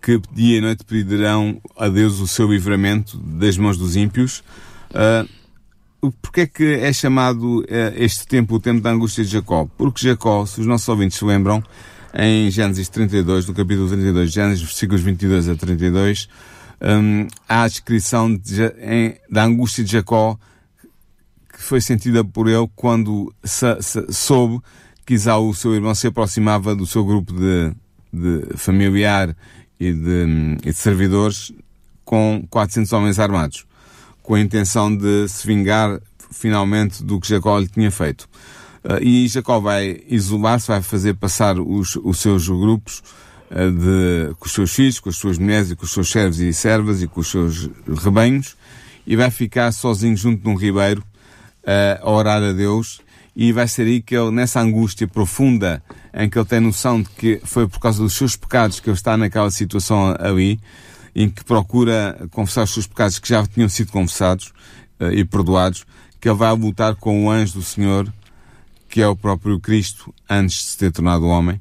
que 0.00 0.20
dia 0.32 0.58
e 0.58 0.60
noite 0.60 0.84
pedirão 0.84 1.60
a 1.78 1.88
Deus 1.88 2.20
o 2.20 2.26
seu 2.26 2.50
livramento 2.50 3.16
das 3.18 3.56
mãos 3.56 3.76
dos 3.78 3.96
ímpios. 3.96 4.42
Uh, 4.90 5.28
Porquê 6.20 6.42
é 6.42 6.46
que 6.46 6.64
é 6.64 6.92
chamado 6.92 7.60
uh, 7.60 7.64
este 7.96 8.26
tempo 8.26 8.56
o 8.56 8.60
tempo 8.60 8.80
da 8.80 8.90
angústia 8.90 9.24
de 9.24 9.30
Jacó? 9.30 9.66
Porque 9.78 10.06
Jacó, 10.06 10.44
se 10.44 10.60
os 10.60 10.66
nossos 10.66 10.86
ouvintes 10.88 11.18
se 11.18 11.24
lembram, 11.24 11.62
em 12.14 12.50
Gênesis 12.50 12.88
32, 12.88 13.48
no 13.48 13.54
capítulo 13.54 13.88
32, 13.88 14.32
Gênesis 14.32 14.62
versículos 14.62 15.02
22 15.02 15.48
a 15.48 15.54
32, 15.54 16.28
um, 16.84 17.26
há 17.48 17.62
a 17.62 17.68
descrição 17.68 18.34
de, 18.36 18.62
em, 18.78 19.16
da 19.30 19.44
angústia 19.44 19.82
de 19.82 19.92
Jacó 19.92 20.38
que 21.52 21.62
foi 21.62 21.80
sentida 21.80 22.22
por 22.24 22.48
ele 22.48 22.68
quando 22.74 23.32
soube 24.10 24.60
que 25.06 25.14
Isaú, 25.14 25.54
seu 25.54 25.74
irmão, 25.74 25.94
se 25.94 26.06
aproximava 26.06 26.74
do 26.74 26.86
seu 26.86 27.04
grupo 27.04 27.32
de, 27.32 27.72
de 28.12 28.56
familiar 28.56 29.34
e 29.78 29.92
de, 29.92 30.58
e 30.62 30.70
de 30.70 30.74
servidores 30.74 31.52
com 32.04 32.44
400 32.50 32.92
homens 32.92 33.18
armados, 33.18 33.66
com 34.22 34.34
a 34.34 34.40
intenção 34.40 34.94
de 34.94 35.28
se 35.28 35.46
vingar 35.46 36.00
finalmente 36.30 37.02
do 37.04 37.20
que 37.20 37.28
Jacó 37.28 37.58
lhe 37.58 37.68
tinha 37.68 37.90
feito. 37.90 38.28
Uh, 38.84 39.02
e 39.02 39.28
Jacó 39.28 39.60
vai 39.60 40.02
isolar-se, 40.08 40.68
vai 40.68 40.82
fazer 40.82 41.14
passar 41.14 41.58
os, 41.58 41.96
os 41.96 42.18
seus 42.18 42.48
grupos 42.48 43.02
de, 43.54 44.34
com 44.34 44.46
os 44.46 44.52
seus 44.52 44.72
filhos, 44.74 45.00
com 45.00 45.08
as 45.08 45.16
suas 45.16 45.38
mulheres 45.38 45.70
e 45.70 45.76
com 45.76 45.84
os 45.84 45.92
seus 45.92 46.10
servos 46.10 46.40
e 46.40 46.52
servas 46.52 47.02
e 47.02 47.06
com 47.06 47.20
os 47.20 47.28
seus 47.28 47.70
rebanhos 48.02 48.56
e 49.06 49.16
vai 49.16 49.30
ficar 49.30 49.70
sozinho 49.72 50.16
junto 50.16 50.42
de 50.42 50.48
um 50.48 50.54
ribeiro 50.54 51.02
uh, 51.62 52.02
a 52.02 52.10
orar 52.10 52.42
a 52.42 52.52
Deus 52.52 53.00
e 53.36 53.52
vai 53.52 53.68
ser 53.68 53.86
aí 53.86 54.00
que 54.00 54.16
ele, 54.16 54.30
nessa 54.30 54.60
angústia 54.60 55.06
profunda 55.06 55.82
em 56.12 56.28
que 56.28 56.38
ele 56.38 56.46
tem 56.46 56.60
noção 56.60 57.02
de 57.02 57.08
que 57.10 57.40
foi 57.44 57.68
por 57.68 57.80
causa 57.80 58.02
dos 58.02 58.14
seus 58.14 58.36
pecados 58.36 58.80
que 58.80 58.88
ele 58.88 58.96
está 58.96 59.16
naquela 59.16 59.50
situação 59.50 60.14
ali, 60.18 60.60
em 61.14 61.28
que 61.28 61.44
procura 61.44 62.26
confessar 62.30 62.64
os 62.64 62.72
seus 62.72 62.86
pecados 62.86 63.18
que 63.18 63.28
já 63.28 63.46
tinham 63.46 63.68
sido 63.68 63.92
confessados 63.92 64.52
uh, 65.00 65.12
e 65.12 65.24
perdoados, 65.24 65.84
que 66.20 66.28
ele 66.28 66.38
vai 66.38 66.54
lutar 66.54 66.94
com 66.96 67.24
o 67.24 67.30
anjo 67.30 67.54
do 67.54 67.62
Senhor 67.62 68.12
que 68.88 69.02
é 69.02 69.08
o 69.08 69.16
próprio 69.16 69.58
Cristo 69.58 70.14
antes 70.30 70.56
de 70.56 70.62
se 70.62 70.78
ter 70.78 70.92
tornado 70.92 71.26
homem. 71.26 71.60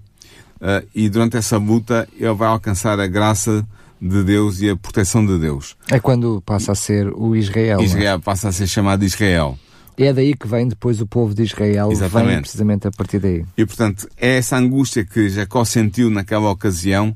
Uh, 0.63 0.87
e 0.95 1.09
durante 1.09 1.35
essa 1.35 1.57
luta 1.57 2.07
ele 2.17 2.33
vai 2.33 2.47
alcançar 2.47 2.97
a 2.97 3.05
graça 3.05 3.67
de 4.01 4.23
Deus 4.23 4.61
e 4.61 4.69
a 4.69 4.77
proteção 4.77 5.25
de 5.25 5.37
Deus. 5.37 5.75
É 5.91 5.99
quando 5.99 6.41
passa 6.45 6.71
a 6.71 6.75
ser 6.75 7.11
o 7.13 7.35
Israel. 7.35 7.81
É? 7.81 7.83
Israel 7.83 8.19
passa 8.21 8.47
a 8.47 8.51
ser 8.53 8.67
chamado 8.67 9.03
Israel. 9.03 9.59
É 9.97 10.13
daí 10.13 10.33
que 10.33 10.47
vem 10.47 10.67
depois 10.67 11.01
o 11.01 11.05
povo 11.05 11.33
de 11.35 11.43
Israel, 11.43 11.91
Exatamente. 11.91 12.27
vem 12.29 12.41
precisamente 12.41 12.87
a 12.87 12.91
partir 12.91 13.19
daí. 13.19 13.45
E 13.57 13.65
portanto, 13.65 14.09
é 14.17 14.37
essa 14.37 14.55
angústia 14.57 15.05
que 15.05 15.29
Jacó 15.29 15.65
sentiu 15.65 16.09
naquela 16.09 16.49
ocasião 16.49 17.13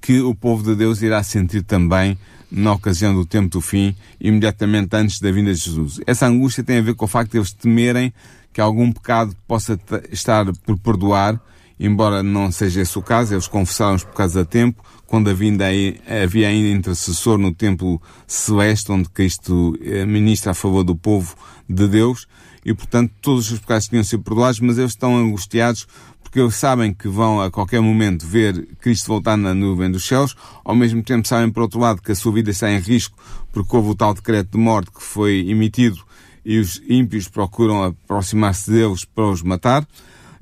que 0.00 0.20
o 0.20 0.34
povo 0.34 0.62
de 0.62 0.74
Deus 0.74 1.00
irá 1.00 1.22
sentir 1.22 1.62
também 1.62 2.18
na 2.50 2.72
ocasião 2.72 3.14
do 3.14 3.24
tempo 3.24 3.48
do 3.48 3.60
fim, 3.60 3.96
imediatamente 4.20 4.94
antes 4.94 5.20
da 5.20 5.30
vinda 5.30 5.54
de 5.54 5.58
Jesus. 5.58 6.00
Essa 6.06 6.26
angústia 6.26 6.62
tem 6.62 6.78
a 6.78 6.82
ver 6.82 6.94
com 6.94 7.06
o 7.06 7.08
facto 7.08 7.32
de 7.32 7.38
eles 7.38 7.52
temerem 7.52 8.12
que 8.52 8.60
algum 8.60 8.92
pecado 8.92 9.34
possa 9.46 9.78
estar 10.10 10.46
por 10.66 10.78
perdoar, 10.78 11.40
embora 11.80 12.22
não 12.22 12.52
seja 12.52 12.82
esse 12.82 12.98
o 12.98 13.02
caso, 13.02 13.32
eles 13.32 13.48
confessaram 13.48 13.94
os 13.94 14.04
pecados 14.04 14.36
a 14.36 14.44
tempo, 14.44 14.84
quando 15.06 15.30
havia 15.30 16.48
ainda 16.48 16.68
intercessor 16.68 17.38
no 17.38 17.52
templo 17.52 18.00
celeste, 18.26 18.92
onde 18.92 19.08
Cristo 19.08 19.76
eh, 19.82 20.04
ministra 20.04 20.52
a 20.52 20.54
favor 20.54 20.84
do 20.84 20.94
povo 20.94 21.34
de 21.68 21.88
Deus, 21.88 22.28
e 22.64 22.74
portanto 22.74 23.12
todos 23.22 23.50
os 23.50 23.58
pecados 23.58 23.88
tinham 23.88 24.04
sido 24.04 24.22
perdoados, 24.22 24.60
mas 24.60 24.76
eles 24.76 24.92
estão 24.92 25.16
angustiados 25.16 25.88
porque 26.22 26.38
eles 26.38 26.54
sabem 26.54 26.94
que 26.94 27.08
vão 27.08 27.40
a 27.40 27.50
qualquer 27.50 27.80
momento 27.80 28.24
ver 28.24 28.68
Cristo 28.80 29.08
voltar 29.08 29.36
na 29.36 29.52
nuvem 29.52 29.90
dos 29.90 30.06
céus, 30.06 30.36
ao 30.64 30.76
mesmo 30.76 31.02
tempo 31.02 31.26
sabem, 31.26 31.50
por 31.50 31.62
outro 31.62 31.80
lado, 31.80 32.00
que 32.00 32.12
a 32.12 32.14
sua 32.14 32.30
vida 32.30 32.50
está 32.50 32.70
em 32.70 32.78
risco 32.78 33.18
porque 33.50 33.74
houve 33.74 33.88
o 33.88 33.94
tal 33.96 34.14
decreto 34.14 34.52
de 34.52 34.58
morte 34.58 34.92
que 34.92 35.02
foi 35.02 35.48
emitido 35.48 35.98
e 36.44 36.58
os 36.58 36.80
ímpios 36.88 37.26
procuram 37.26 37.82
aproximar-se 37.82 38.70
deles 38.70 39.04
para 39.04 39.28
os 39.28 39.42
matar. 39.42 39.86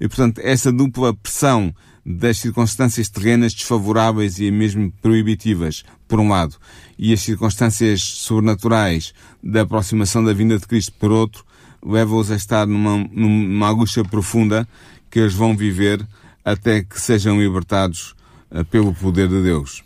E, 0.00 0.06
portanto, 0.08 0.40
essa 0.42 0.72
dupla 0.72 1.14
pressão 1.14 1.74
das 2.04 2.38
circunstâncias 2.38 3.08
terrenas 3.08 3.52
desfavoráveis 3.52 4.38
e 4.38 4.50
mesmo 4.50 4.90
proibitivas, 5.02 5.84
por 6.06 6.18
um 6.18 6.28
lado, 6.28 6.56
e 6.98 7.12
as 7.12 7.20
circunstâncias 7.20 8.02
sobrenaturais 8.02 9.12
da 9.42 9.62
aproximação 9.62 10.24
da 10.24 10.32
vinda 10.32 10.58
de 10.58 10.66
Cristo, 10.66 10.92
por 10.98 11.12
outro, 11.12 11.44
leva-os 11.84 12.30
a 12.30 12.36
estar 12.36 12.66
numa, 12.66 12.96
numa 13.12 13.68
angústia 13.68 14.04
profunda 14.04 14.66
que 15.10 15.18
eles 15.18 15.34
vão 15.34 15.56
viver 15.56 16.06
até 16.44 16.82
que 16.82 17.00
sejam 17.00 17.40
libertados 17.40 18.14
uh, 18.50 18.64
pelo 18.64 18.94
poder 18.94 19.28
de 19.28 19.42
Deus. 19.42 19.84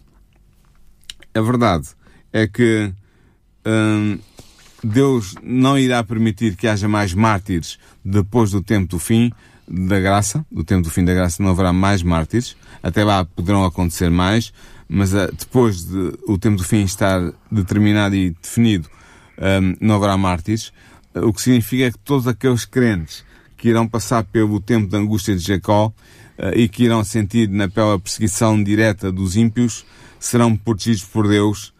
A 1.34 1.40
verdade 1.40 1.88
é 2.32 2.46
que 2.46 2.92
hum, 3.66 4.18
Deus 4.84 5.34
não 5.42 5.78
irá 5.78 6.04
permitir 6.04 6.56
que 6.56 6.68
haja 6.68 6.88
mais 6.88 7.14
mártires 7.14 7.78
depois 8.04 8.50
do 8.50 8.62
tempo 8.62 8.88
do 8.88 8.98
fim 8.98 9.32
da 9.68 10.00
graça, 10.00 10.44
do 10.50 10.64
tempo 10.64 10.82
do 10.82 10.90
fim 10.90 11.04
da 11.04 11.14
graça 11.14 11.42
não 11.42 11.50
haverá 11.50 11.72
mais 11.72 12.02
mártires, 12.02 12.56
até 12.82 13.04
lá 13.04 13.24
poderão 13.24 13.64
acontecer 13.64 14.10
mais, 14.10 14.52
mas 14.88 15.12
uh, 15.14 15.32
depois 15.38 15.84
de 15.84 16.18
o 16.26 16.38
tempo 16.38 16.56
do 16.56 16.64
fim 16.64 16.82
estar 16.82 17.32
determinado 17.50 18.14
e 18.14 18.30
definido, 18.30 18.88
não 19.80 19.96
haverá 19.96 20.16
mártires, 20.16 20.72
o 21.14 21.32
que 21.32 21.42
significa 21.42 21.90
que 21.90 21.98
todos 21.98 22.28
aqueles 22.28 22.64
crentes 22.64 23.24
que 23.56 23.68
irão 23.68 23.86
passar 23.86 24.24
pelo 24.24 24.60
tempo 24.60 24.88
da 24.88 24.98
angústia 24.98 25.36
de 25.36 25.40
Jacó 25.40 25.86
uh, 25.86 25.92
e 26.56 26.68
que 26.68 26.82
irão 26.82 27.04
sentir 27.04 27.48
na 27.48 27.68
pele 27.68 27.92
a 27.92 27.98
perseguição 27.98 28.60
direta 28.60 29.12
dos 29.12 29.36
ímpios, 29.36 29.84
serão 30.18 30.56
protegidos 30.56 31.04
por 31.04 31.28
Deus, 31.28 31.72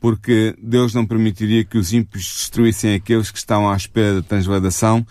porque 0.00 0.54
Deus 0.62 0.94
não 0.94 1.04
permitiria 1.04 1.62
que 1.62 1.76
os 1.76 1.92
ímpios 1.92 2.24
destruíssem 2.24 2.94
aqueles 2.94 3.30
que 3.30 3.36
estavam 3.36 3.70
à 3.70 3.76
espera 3.76 4.14
da 4.14 4.22
transladação 4.22 5.06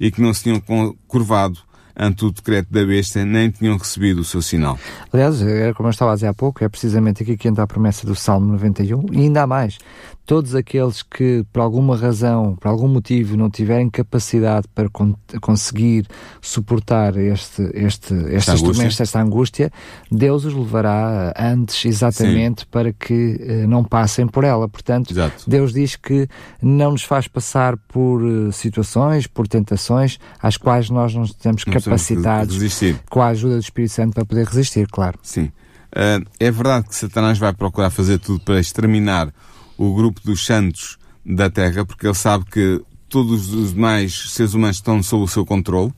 e 0.00 0.10
que 0.10 0.20
não 0.20 0.34
se 0.34 0.42
tinham 0.44 0.60
curvado 1.06 1.60
ante 1.98 2.24
o 2.24 2.30
decreto 2.30 2.72
da 2.72 2.84
besta, 2.84 3.24
nem 3.24 3.50
tinham 3.50 3.76
recebido 3.76 4.20
o 4.20 4.24
seu 4.24 4.40
sinal. 4.40 4.78
Aliás, 5.12 5.42
era 5.42 5.74
como 5.74 5.88
eu 5.88 5.90
estava 5.90 6.12
a 6.12 6.14
dizer 6.14 6.28
há 6.28 6.34
pouco, 6.34 6.62
é 6.62 6.68
precisamente 6.68 7.22
aqui 7.22 7.36
que 7.36 7.48
entra 7.48 7.64
a 7.64 7.66
promessa 7.66 8.06
do 8.06 8.14
Salmo 8.14 8.52
91, 8.52 9.06
e 9.12 9.18
ainda 9.22 9.42
há 9.42 9.46
mais 9.46 9.78
todos 10.28 10.54
aqueles 10.54 11.02
que, 11.02 11.42
por 11.50 11.60
alguma 11.60 11.96
razão, 11.96 12.54
por 12.54 12.68
algum 12.68 12.86
motivo, 12.86 13.34
não 13.34 13.48
tiverem 13.48 13.88
capacidade 13.88 14.68
para 14.74 14.86
con 14.90 15.14
conseguir 15.40 16.06
suportar 16.42 17.16
este, 17.16 17.62
este, 17.72 18.14
esta, 18.34 18.52
angústia. 18.52 19.02
esta 19.02 19.22
angústia, 19.22 19.72
Deus 20.12 20.44
os 20.44 20.52
levará 20.52 21.32
antes 21.34 21.82
exatamente 21.86 22.60
Sim. 22.60 22.66
para 22.70 22.92
que 22.92 23.14
uh, 23.14 23.66
não 23.66 23.82
passem 23.82 24.26
por 24.26 24.44
ela. 24.44 24.68
Portanto, 24.68 25.12
Exato. 25.12 25.48
Deus 25.48 25.72
diz 25.72 25.96
que 25.96 26.28
não 26.60 26.90
nos 26.90 27.04
faz 27.04 27.26
passar 27.26 27.78
por 27.88 28.22
uh, 28.22 28.52
situações, 28.52 29.26
por 29.26 29.48
tentações, 29.48 30.18
às 30.42 30.58
quais 30.58 30.90
nós 30.90 31.14
não 31.14 31.24
estamos 31.24 31.64
não 31.64 31.72
capacitados 31.88 32.58
com 33.08 33.22
a 33.22 33.28
ajuda 33.28 33.54
do 33.54 33.60
Espírito 33.60 33.92
Santo 33.92 34.14
para 34.14 34.24
poder 34.24 34.46
resistir, 34.46 34.86
claro. 34.88 35.18
Sim. 35.22 35.50
Uh, 35.90 36.24
é 36.38 36.50
verdade 36.50 36.88
que 36.88 36.94
Satanás 36.94 37.38
vai 37.38 37.52
procurar 37.52 37.90
fazer 37.90 38.18
tudo 38.18 38.40
para 38.40 38.60
exterminar 38.60 39.32
o 39.76 39.94
grupo 39.94 40.20
dos 40.22 40.44
santos 40.44 40.98
da 41.24 41.48
Terra, 41.48 41.84
porque 41.84 42.06
ele 42.06 42.14
sabe 42.14 42.44
que 42.44 42.82
todos 43.08 43.52
os 43.54 43.72
demais 43.72 44.30
seres 44.30 44.54
humanos 44.54 44.76
estão 44.76 45.02
sob 45.02 45.24
o 45.24 45.28
seu 45.28 45.44
controle. 45.44 45.92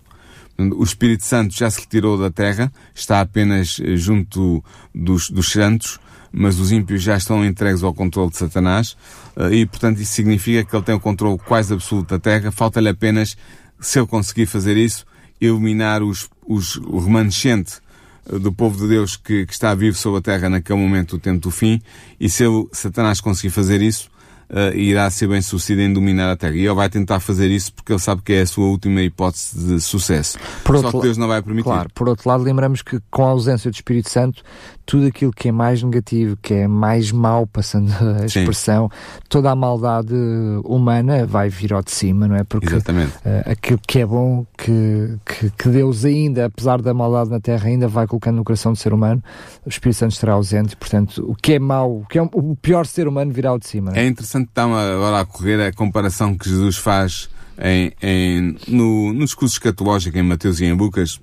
O 0.59 0.85
Espírito 0.85 1.25
Santo 1.25 1.55
já 1.55 1.71
se 1.71 1.81
retirou 1.81 2.19
da 2.19 2.31
Terra, 2.31 2.71
está 2.95 3.21
apenas 3.21 3.81
eh, 3.83 3.97
junto 3.97 4.63
dos, 4.95 5.31
dos 5.31 5.51
santos, 5.51 5.99
mas 6.31 6.59
os 6.59 6.71
ímpios 6.71 7.03
já 7.03 7.17
estão 7.17 7.45
entregues 7.45 7.83
ao 7.83 7.95
controle 7.95 8.31
de 8.31 8.37
Satanás, 8.37 8.95
eh, 9.37 9.55
e 9.55 9.67
portanto 9.67 10.01
isso 10.01 10.13
significa 10.13 10.63
que 10.63 10.77
ele 10.77 10.85
tem 10.85 10.95
o 10.95 11.01
controle 11.01 11.39
quase 11.39 11.73
absoluto 11.73 12.11
da 12.11 12.19
Terra. 12.19 12.53
Falta-lhe 12.53 12.91
apenas, 12.91 13.37
se 13.81 13.99
ele 13.99 14.07
conseguir 14.07 14.45
fazer 14.45 14.77
isso, 14.77 15.07
iluminar 15.41 16.03
os, 16.03 16.29
os, 16.47 16.77
o 16.77 16.99
remanescente 16.99 17.79
do 18.27 18.53
povo 18.53 18.77
de 18.77 18.89
Deus 18.89 19.17
que, 19.17 19.47
que, 19.47 19.53
está 19.53 19.75
vivo 19.75 19.97
sobre 19.97 20.19
a 20.19 20.23
terra 20.23 20.49
naquele 20.49 20.79
momento 20.79 21.17
do 21.17 21.21
tempo 21.21 21.41
do 21.41 21.51
fim, 21.51 21.81
e 22.19 22.29
se 22.29 22.45
ele, 22.45 22.67
Satanás 22.73 23.21
conseguir 23.21 23.51
fazer 23.51 23.81
isso, 23.83 24.11
uh, 24.51 24.77
irá 24.77 25.09
ser 25.11 25.29
bem 25.29 25.41
sucedido 25.41 25.83
em 25.83 25.93
dominar 25.93 26.31
a 26.31 26.37
terra. 26.37 26.55
E 26.55 26.65
ele 26.65 26.75
vai 26.75 26.89
tentar 26.89 27.21
fazer 27.21 27.49
isso 27.49 27.73
porque 27.73 27.93
ele 27.93 28.01
sabe 28.01 28.23
que 28.23 28.33
é 28.33 28.43
a 28.43 28.47
sua 28.47 28.67
última 28.67 29.01
hipótese 29.03 29.59
de 29.59 29.81
sucesso. 29.81 30.39
Por 30.65 30.79
Só 30.79 30.91
que 30.91 31.01
Deus 31.01 31.17
não 31.17 31.29
vai 31.29 31.43
permitir. 31.43 31.65
Claro, 31.65 31.91
por 31.95 32.09
outro 32.09 32.29
lado, 32.29 32.43
lembramos 32.43 32.83
que 32.83 33.01
com 33.11 33.25
a 33.25 33.31
ausência 33.31 33.71
do 33.71 33.75
Espírito 33.75 34.11
Santo, 34.11 34.43
tudo 34.91 35.07
aquilo 35.07 35.31
que 35.31 35.51
é 35.51 35.53
mais 35.53 35.81
negativo, 35.85 36.37
que 36.43 36.53
é 36.53 36.67
mais 36.67 37.13
mau, 37.13 37.47
passando 37.47 37.93
a 38.21 38.27
expressão, 38.27 38.91
Sim. 38.91 39.21
toda 39.29 39.49
a 39.49 39.55
maldade 39.55 40.17
humana 40.65 41.25
vai 41.25 41.49
vir 41.49 41.73
ao 41.73 41.81
de 41.81 41.93
cima, 41.93 42.27
não 42.27 42.35
é? 42.35 42.43
Porque 42.43 42.67
Exatamente. 42.67 43.13
Uh, 43.19 43.53
aquilo 43.53 43.81
que 43.87 44.01
é 44.01 44.07
bom, 44.07 44.45
que, 44.59 45.17
que, 45.25 45.51
que, 45.51 45.69
Deus 45.69 46.05
ainda, 46.05 46.47
apesar 46.47 46.83
da 46.83 46.93
maldade 46.93 47.31
na 47.31 47.39
Terra, 47.39 47.69
ainda 47.69 47.87
vai 47.87 48.05
colocando 48.09 48.39
no 48.39 48.45
coração 48.45 48.73
do 48.73 48.79
ser 48.79 48.93
humano, 48.93 49.23
o 49.65 49.69
Espírito 49.69 49.99
Santo 49.99 50.11
estará 50.11 50.33
ausente, 50.33 50.77
portanto, 50.77 51.25
o 51.25 51.37
que 51.37 51.53
é 51.53 51.59
mau, 51.61 51.99
o 51.99 52.07
que 52.07 52.19
é 52.19 52.23
o 52.23 52.57
pior 52.61 52.85
ser 52.85 53.07
humano 53.07 53.33
virá 53.33 53.51
ao 53.51 53.61
de 53.61 53.69
cima. 53.69 53.93
É? 53.95 54.01
é 54.01 54.07
interessante 54.09 54.49
estar 54.49 54.65
agora 54.65 55.21
a 55.21 55.25
correr 55.25 55.63
a 55.63 55.73
comparação 55.73 56.37
que 56.37 56.49
Jesus 56.49 56.77
faz 56.77 57.31
em, 57.61 57.93
em, 58.03 58.57
no, 58.67 59.13
no 59.13 59.25
discurso 59.25 59.55
escatológico 59.55 60.19
em 60.19 60.23
Mateus 60.25 60.59
e 60.59 60.65
em 60.65 60.73
Lucas, 60.73 61.21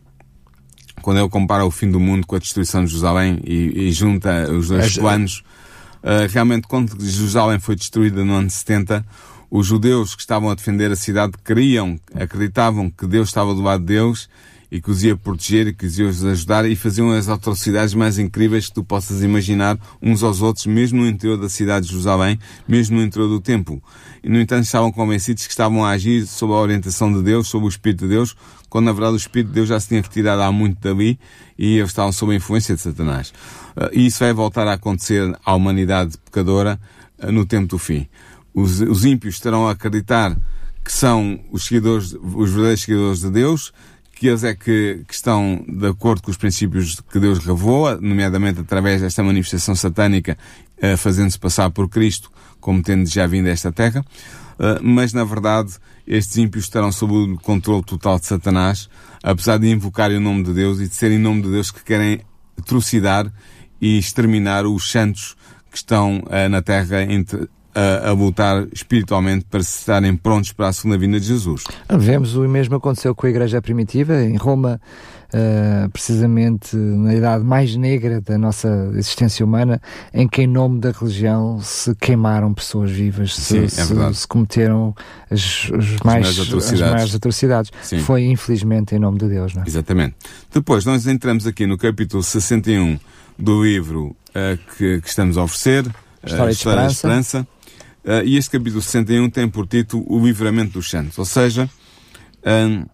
quando 1.02 1.20
ele 1.20 1.30
compara 1.30 1.66
o 1.66 1.72
fim 1.72 1.90
do 1.90 2.00
mundo 2.00 2.26
com 2.26 2.36
a 2.36 2.40
destruição 2.40 2.84
de 2.84 2.90
Jerusalém 2.90 3.40
e, 3.44 3.88
e 3.88 3.92
junta 3.92 4.52
os 4.52 4.70
dois 4.70 4.86
As, 4.86 4.98
planos, 4.98 5.44
uh, 6.04 6.32
realmente 6.32 6.68
quando 6.68 7.00
Jerusalém 7.04 7.60
foi 7.60 7.76
destruída 7.76 8.24
no 8.24 8.34
ano 8.34 8.50
70, 8.50 9.06
os 9.50 9.66
judeus 9.66 10.16
que 10.16 10.22
estavam 10.22 10.50
a 10.50 10.56
defender 10.56 10.92
a 10.92 10.96
cidade 10.96 11.34
queriam, 11.44 12.00
acreditavam 12.14 12.90
que 12.90 13.08
Deus 13.08 13.30
estava 13.30 13.54
do 13.54 13.62
lado 13.62 13.84
deles 13.84 14.28
e 14.72 14.82
que 14.82 14.92
os 14.92 15.04
ia 15.04 15.16
proteger 15.16 15.68
e 15.68 15.74
que 15.74 15.86
os 15.86 15.98
ia 15.98 16.08
ajudar 16.08 16.66
e 16.66 16.76
faziam 16.76 17.12
as 17.12 17.30
atrocidades 17.30 17.94
mais 17.94 18.20
incríveis 18.20 18.68
que 18.68 18.74
tu 18.74 18.84
possas 18.84 19.24
imaginar 19.24 19.78
uns 20.02 20.24
aos 20.24 20.42
outros, 20.42 20.66
mesmo 20.66 21.02
no 21.02 21.08
interior 21.08 21.38
da 21.38 21.50
cidade 21.50 21.86
de 21.86 21.92
Jerusalém, 21.92 22.38
mesmo 22.68 22.98
no 22.98 23.04
interior 23.04 23.30
do 23.30 23.40
templo. 23.40 23.82
E, 24.24 24.30
no 24.30 24.40
entanto, 24.40 24.66
estavam 24.66 24.92
convencidos 24.92 25.46
que 25.46 25.52
estavam 25.52 25.86
a 25.86 25.92
agir 25.92 26.26
sob 26.26 26.52
a 26.54 26.58
orientação 26.58 27.14
de 27.14 27.22
Deus, 27.22 27.48
sob 27.48 27.66
o 27.66 27.70
Espírito 27.70 28.04
de 28.04 28.10
Deus, 28.10 28.36
quando 28.70 28.86
na 28.86 28.92
verdade 28.92 29.14
o 29.14 29.18
Espírito 29.18 29.48
de 29.48 29.54
Deus 29.54 29.70
já 29.70 29.80
se 29.80 29.88
tinha 29.88 30.02
retirado 30.02 30.42
há 30.42 30.52
muito 30.52 30.82
dali 30.82 31.18
e 31.58 31.78
eles 31.78 31.90
estavam 31.90 32.12
sob 32.12 32.34
a 32.34 32.36
influência 32.36 32.76
de 32.76 32.82
Satanás. 32.82 33.34
Ah, 33.76 33.90
e 33.94 34.06
isso 34.06 34.20
vai 34.20 34.34
voltar 34.34 34.68
a 34.68 34.74
acontecer 34.74 35.34
à 35.46 35.56
humanidade 35.56 36.18
pecadora 36.26 36.80
ah, 37.20 37.32
no 37.32 37.46
tempo 37.46 37.68
do 37.68 37.78
fim. 37.78 38.08
Os, 38.54 38.82
os 38.82 39.06
ímpios 39.06 39.36
estarão 39.36 39.68
a 39.68 39.72
acreditar 39.72 40.36
que 40.84 40.92
são 40.92 41.40
os 41.52 41.66
seguidores, 41.66 42.14
os 42.14 42.50
verdadeiros 42.50 42.82
seguidores 42.82 43.20
de 43.20 43.30
Deus, 43.30 43.74
que 44.18 44.28
eles 44.28 44.44
é 44.44 44.56
que, 44.56 45.04
que, 45.08 45.14
estão 45.14 45.64
de 45.68 45.88
acordo 45.88 46.22
com 46.22 46.32
os 46.32 46.38
princípios 46.38 47.02
que 47.12 47.20
Deus 47.20 47.40
revelou, 47.40 48.00
nomeadamente 48.02 48.60
através 48.60 49.02
desta 49.02 49.24
manifestação 49.24 49.76
satânica, 49.76 50.38
uh, 50.78 50.98
fazendo-se 50.98 51.38
passar 51.38 51.70
por 51.70 51.88
Cristo, 51.88 52.32
como 52.60 52.82
tendo 52.82 53.08
já 53.08 53.28
vindo 53.28 53.48
a 53.48 53.52
esta 53.52 53.72
terra. 53.72 54.04
Uh, 54.60 54.82
mas, 54.82 55.14
na 55.14 55.24
verdade, 55.24 55.74
estes 56.08 56.38
ímpios 56.38 56.66
estarão 56.66 56.92
sob 56.92 57.14
o 57.14 57.38
controle 57.38 57.84
total 57.84 58.20
de 58.20 58.26
Satanás, 58.26 58.90
apesar 59.22 59.58
de 59.58 59.70
invocarem 59.70 60.18
o 60.18 60.22
nome 60.22 60.44
de 60.44 60.54
Deus 60.54 60.80
e 60.80 60.88
de 60.88 60.96
serem 60.96 61.18
em 61.18 61.22
nome 61.22 61.44
de 61.44 61.52
Deus 61.52 61.70
que 61.70 61.84
querem 61.84 62.22
atrocidar 62.58 63.32
e 63.80 64.00
exterminar 64.00 64.66
os 64.66 64.90
santos 64.92 65.36
que 65.70 65.78
estão 65.78 66.20
uh, 66.20 66.50
na 66.50 66.62
terra 66.62 67.04
entre, 67.04 67.48
a, 67.78 68.10
a 68.10 68.12
lutar 68.12 68.68
espiritualmente 68.74 69.46
para 69.46 69.60
estarem 69.60 70.16
prontos 70.16 70.52
para 70.52 70.70
a 70.70 70.74
segunda 70.74 70.98
vinda 70.98 71.20
de 71.20 71.28
Jesus. 71.28 71.64
Vemos 71.88 72.36
o 72.36 72.42
mesmo 72.50 72.76
aconteceu 72.76 73.14
com 73.14 73.28
a 73.28 73.30
Igreja 73.30 73.62
Primitiva 73.62 74.20
em 74.24 74.36
Roma, 74.36 74.82
uh, 75.28 75.90
precisamente 75.92 76.76
na 76.76 77.14
idade 77.14 77.44
mais 77.44 77.76
negra 77.76 78.20
da 78.20 78.36
nossa 78.36 78.68
existência 78.96 79.46
humana, 79.46 79.80
em 80.12 80.28
que 80.28 80.42
em 80.42 80.48
nome 80.48 80.80
da 80.80 80.90
religião 80.90 81.60
se 81.62 81.94
queimaram 81.94 82.52
pessoas 82.52 82.90
vivas, 82.90 83.36
se, 83.36 83.42
Sim, 83.42 83.64
é 83.66 83.68
se, 83.68 84.14
se 84.16 84.28
cometeram 84.28 84.96
as, 85.30 85.70
as, 85.78 86.00
mais, 86.04 86.30
as, 86.30 86.40
atrocidades. 86.40 86.82
As 86.82 86.92
mais 86.92 87.16
atrocidades. 87.16 87.72
Foi 88.04 88.24
infelizmente 88.24 88.96
em 88.96 89.00
nome 89.00 89.20
de 89.20 89.28
Deus. 89.28 89.54
Não 89.54 89.62
é? 89.62 89.68
Exatamente. 89.68 90.16
Depois 90.52 90.84
nós 90.84 91.06
entramos 91.06 91.46
aqui 91.46 91.68
no 91.68 91.78
capítulo 91.78 92.24
61 92.24 93.00
do 93.38 93.64
livro 93.64 94.16
uh, 94.30 94.58
que, 94.76 95.00
que, 95.00 95.08
estamos 95.08 95.38
a 95.38 95.44
oferecer, 95.44 95.86
História, 96.26 96.46
uh, 96.46 96.50
História 96.50 96.52
de 96.52 96.56
Esperança. 96.56 96.88
De 96.88 96.96
Esperança 96.96 97.57
e 98.24 98.38
este 98.38 98.52
capítulo 98.52 98.82
61 98.82 99.30
tem 99.30 99.50
por 99.50 99.68
título 99.68 100.06
O 100.08 100.26
Livramento 100.26 100.74
dos 100.74 100.90
Santos. 100.90 101.18
Ou 101.18 101.26
seja, 101.26 101.70
um, 102.46 102.86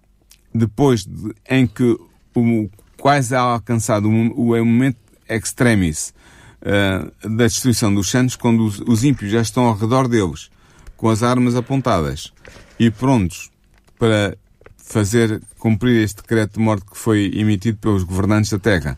depois 0.53 1.05
de, 1.05 1.33
em 1.49 1.67
que 1.67 1.97
o, 2.35 2.69
quase 2.97 3.35
há 3.35 3.41
alcançado 3.41 4.09
o, 4.09 4.51
o 4.51 4.65
momento 4.65 4.97
extremis 5.29 6.13
uh, 6.61 7.29
da 7.29 7.45
destruição 7.45 7.93
dos 7.93 8.09
santos, 8.09 8.35
quando 8.35 8.65
os, 8.65 8.79
os 8.79 9.03
ímpios 9.03 9.31
já 9.31 9.41
estão 9.41 9.65
ao 9.65 9.75
redor 9.75 10.07
deles, 10.07 10.49
com 10.97 11.09
as 11.09 11.21
armas 11.21 11.55
apontadas 11.55 12.31
e 12.79 12.89
prontos 12.89 13.51
para 13.99 14.37
fazer 14.77 15.41
cumprir 15.57 16.03
este 16.03 16.21
decreto 16.21 16.53
de 16.53 16.59
morte 16.59 16.85
que 16.85 16.97
foi 16.97 17.31
emitido 17.35 17.77
pelos 17.77 18.03
governantes 18.03 18.51
da 18.51 18.59
terra 18.59 18.97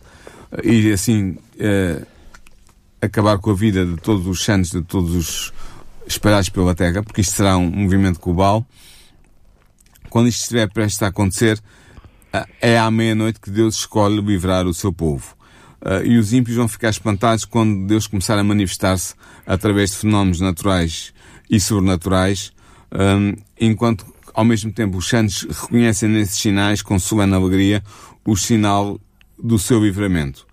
e 0.64 0.92
assim 0.92 1.32
uh, 1.32 2.06
acabar 3.02 3.38
com 3.38 3.52
a 3.52 3.54
vida 3.54 3.86
de 3.86 3.98
todos 3.98 4.26
os 4.28 4.44
santos, 4.44 4.72
de 4.72 4.82
todos 4.82 5.14
os 5.14 5.54
espalhados 6.08 6.50
pela 6.50 6.76
Terra, 6.76 7.04
porque 7.04 7.22
isto 7.22 7.36
será 7.36 7.58
um 7.58 7.70
movimento 7.70 8.20
global. 8.20 8.66
Quando 10.10 10.28
isto 10.28 10.42
estiver 10.42 10.70
prestes 10.72 11.02
a 11.04 11.08
acontecer, 11.08 11.62
é 12.62 12.78
à 12.78 12.90
meia-noite 12.92 13.40
que 13.40 13.50
Deus 13.50 13.76
escolhe 13.76 14.22
livrar 14.22 14.66
o 14.66 14.74
seu 14.74 14.92
povo. 14.92 15.36
Uh, 15.82 16.06
e 16.06 16.18
os 16.18 16.34
ímpios 16.34 16.58
vão 16.58 16.68
ficar 16.68 16.90
espantados 16.90 17.46
quando 17.46 17.86
Deus 17.86 18.08
começar 18.08 18.38
a 18.40 18.44
manifestar-se 18.44 19.14
através 19.46 19.92
de 19.92 19.98
fenómenos 19.98 20.40
naturais 20.40 21.14
e 21.50 21.60
sobrenaturais, 21.60 22.52
enquanto 23.60 24.06
ao 24.34 24.44
mesmo 24.44 24.72
tempo 24.72 24.98
os 24.98 25.08
santos 25.08 25.44
reconhecem 25.44 26.10
nesses 26.10 26.40
sinais 26.40 26.82
com 26.82 26.98
solene 26.98 27.34
alegria 27.34 27.84
o 28.26 28.36
sinal 28.36 29.00
do 29.38 29.60
seu 29.60 29.84
livramento. 29.84 30.48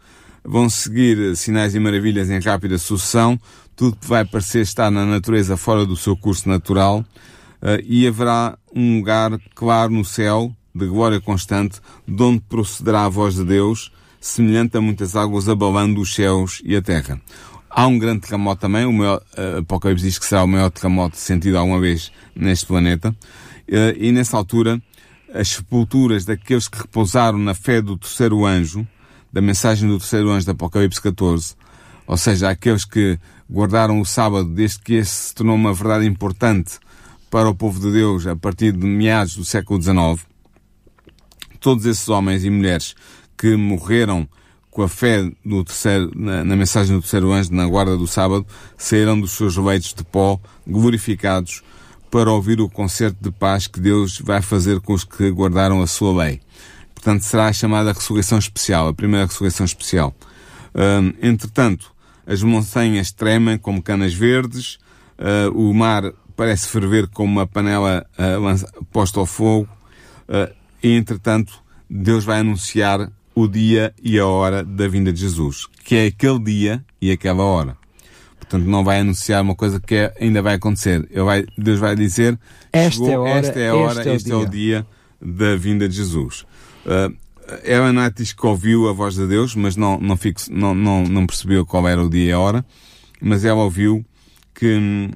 Vão 0.44 0.68
seguir 0.68 1.36
sinais 1.36 1.74
e 1.74 1.80
maravilhas 1.80 2.28
em 2.28 2.40
rápida 2.40 2.76
sucessão, 2.76 3.40
tudo 3.76 3.96
vai 4.02 4.24
parecer 4.24 4.60
estar 4.60 4.90
na 4.90 5.04
natureza 5.04 5.56
fora 5.56 5.86
do 5.86 5.96
seu 5.96 6.16
curso 6.16 6.48
natural, 6.48 7.00
uh, 7.00 7.82
e 7.84 8.06
haverá 8.06 8.56
um 8.74 8.98
lugar 8.98 9.38
claro 9.54 9.92
no 9.92 10.04
céu, 10.04 10.54
de 10.74 10.86
glória 10.86 11.20
constante, 11.20 11.80
de 12.06 12.22
onde 12.22 12.40
procederá 12.40 13.04
a 13.04 13.08
voz 13.08 13.34
de 13.34 13.44
Deus, 13.44 13.92
semelhante 14.20 14.76
a 14.76 14.80
muitas 14.80 15.16
águas 15.16 15.48
abalando 15.48 16.00
os 16.00 16.14
céus 16.14 16.62
e 16.64 16.76
a 16.76 16.82
terra. 16.82 17.20
Há 17.68 17.86
um 17.86 17.98
grande 17.98 18.20
terremoto 18.20 18.60
também, 18.60 18.84
o 18.84 18.92
maior, 18.92 19.22
uh, 19.36 19.58
Apocalipse 19.58 20.04
diz 20.04 20.18
que 20.18 20.26
será 20.26 20.44
o 20.44 20.48
maior 20.48 20.70
terremoto 20.70 21.16
sentido 21.16 21.56
alguma 21.56 21.80
vez 21.80 22.12
neste 22.36 22.66
planeta, 22.66 23.10
uh, 23.10 23.96
e 23.96 24.12
nessa 24.12 24.36
altura, 24.36 24.80
as 25.34 25.48
sepulturas 25.48 26.24
daqueles 26.24 26.68
que 26.68 26.78
repousaram 26.78 27.38
na 27.38 27.54
fé 27.54 27.80
do 27.80 27.96
terceiro 27.96 28.44
anjo, 28.44 28.86
da 29.32 29.40
mensagem 29.40 29.88
do 29.88 29.98
terceiro 29.98 30.30
anjo 30.30 30.44
do 30.44 30.52
Apocalipse 30.52 31.00
14, 31.00 31.54
ou 32.06 32.16
seja, 32.16 32.50
aqueles 32.50 32.84
que 32.84 33.18
guardaram 33.50 34.00
o 34.00 34.06
sábado 34.06 34.48
desde 34.48 34.80
que 34.80 34.94
esse 34.94 35.28
se 35.28 35.34
tornou 35.34 35.54
uma 35.54 35.72
verdade 35.72 36.06
importante 36.06 36.78
para 37.30 37.48
o 37.48 37.54
povo 37.54 37.80
de 37.80 37.90
Deus 37.90 38.26
a 38.26 38.36
partir 38.36 38.72
de 38.72 38.86
meados 38.86 39.36
do 39.36 39.44
século 39.44 39.80
XIX, 39.80 40.26
todos 41.58 41.86
esses 41.86 42.08
homens 42.08 42.44
e 42.44 42.50
mulheres 42.50 42.94
que 43.38 43.56
morreram 43.56 44.28
com 44.70 44.82
a 44.82 44.88
fé 44.88 45.30
no 45.44 45.62
terceiro, 45.64 46.10
na, 46.14 46.44
na, 46.44 46.56
mensagem 46.56 46.96
do 46.96 47.02
terceiro 47.02 47.30
anjo, 47.30 47.52
na 47.52 47.66
guarda 47.66 47.96
do 47.96 48.06
sábado, 48.06 48.46
saíram 48.76 49.20
dos 49.20 49.32
seus 49.32 49.56
leitos 49.56 49.92
de 49.92 50.02
pó, 50.02 50.40
glorificados, 50.66 51.62
para 52.10 52.30
ouvir 52.30 52.60
o 52.60 52.68
concerto 52.68 53.16
de 53.20 53.30
paz 53.30 53.66
que 53.66 53.80
Deus 53.80 54.18
vai 54.18 54.42
fazer 54.42 54.80
com 54.80 54.92
os 54.92 55.04
que 55.04 55.30
guardaram 55.30 55.80
a 55.82 55.86
sua 55.86 56.24
lei. 56.24 56.40
Portanto, 56.94 57.22
será 57.22 57.48
a 57.48 57.52
chamada 57.52 57.92
ressurreição 57.92 58.38
especial, 58.38 58.88
a 58.88 58.94
primeira 58.94 59.26
ressurreição 59.26 59.64
especial. 59.64 60.14
Um, 60.74 61.12
entretanto, 61.26 61.92
as 62.26 62.42
montanhas 62.42 63.12
tremem 63.12 63.58
como 63.58 63.82
canas 63.82 64.14
verdes, 64.14 64.78
uh, 65.18 65.50
o 65.54 65.72
mar 65.74 66.12
parece 66.36 66.68
ferver 66.68 67.08
como 67.08 67.32
uma 67.32 67.46
panela 67.46 68.06
uh, 68.18 68.84
posta 68.86 69.20
ao 69.20 69.26
fogo, 69.26 69.68
uh, 70.28 70.52
e 70.82 70.92
entretanto, 70.92 71.62
Deus 71.88 72.24
vai 72.24 72.40
anunciar 72.40 73.10
o 73.34 73.46
dia 73.46 73.94
e 74.02 74.18
a 74.18 74.26
hora 74.26 74.64
da 74.64 74.88
vinda 74.88 75.12
de 75.12 75.20
Jesus, 75.20 75.66
que 75.84 75.94
é 75.94 76.06
aquele 76.06 76.38
dia 76.38 76.84
e 77.00 77.10
aquela 77.10 77.42
hora. 77.42 77.76
Portanto, 78.38 78.64
não 78.64 78.84
vai 78.84 79.00
anunciar 79.00 79.42
uma 79.42 79.54
coisa 79.54 79.80
que 79.80 79.94
é, 79.94 80.14
ainda 80.20 80.42
vai 80.42 80.54
acontecer. 80.54 81.08
Vai, 81.24 81.46
Deus 81.56 81.78
vai 81.78 81.96
dizer, 81.96 82.38
esta 82.72 83.04
chegou, 83.04 83.10
é 83.10 83.14
a 83.14 83.20
hora, 83.20 83.38
esta 83.38 83.58
é 83.58 83.68
a 83.68 83.74
hora, 83.74 84.00
este, 84.00 84.08
é, 84.08 84.14
este 84.14 84.32
é, 84.32 84.36
o 84.36 84.46
dia 84.46 84.86
da 85.20 85.56
vinda 85.56 85.88
de 85.88 85.96
Jesus. 85.96 86.44
Uh, 86.84 87.16
Ellen 87.64 87.92
Knight 87.92 88.16
diz 88.16 88.32
que 88.32 88.46
ouviu 88.46 88.88
a 88.88 88.92
voz 88.92 89.14
de 89.14 89.26
Deus, 89.26 89.54
mas 89.54 89.76
não, 89.76 89.98
não, 89.98 90.16
fixo, 90.16 90.52
não, 90.52 90.74
não, 90.74 91.04
não 91.04 91.26
percebeu 91.26 91.64
qual 91.66 91.86
era 91.88 92.02
o 92.02 92.08
dia 92.08 92.30
e 92.30 92.32
a 92.32 92.38
hora, 92.38 92.64
mas 93.20 93.44
ela 93.44 93.62
ouviu 93.62 94.04
que 94.54 94.76
hum, 94.76 95.10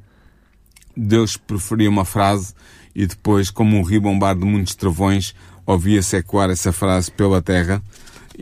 Deus 0.97 1.37
preferia 1.37 1.91
uma 1.91 2.05
frase 2.05 2.55
e 2.95 3.07
depois, 3.07 3.51
como 3.51 3.77
um 3.77 3.83
rio 3.83 4.01
bombar 4.01 4.35
de 4.35 4.45
muitos 4.45 4.75
travões, 4.75 5.35
ouvia-se 5.67 6.17
ecoar 6.17 6.49
essa 6.49 6.73
frase 6.73 7.11
pela 7.11 7.43
terra, 7.43 7.83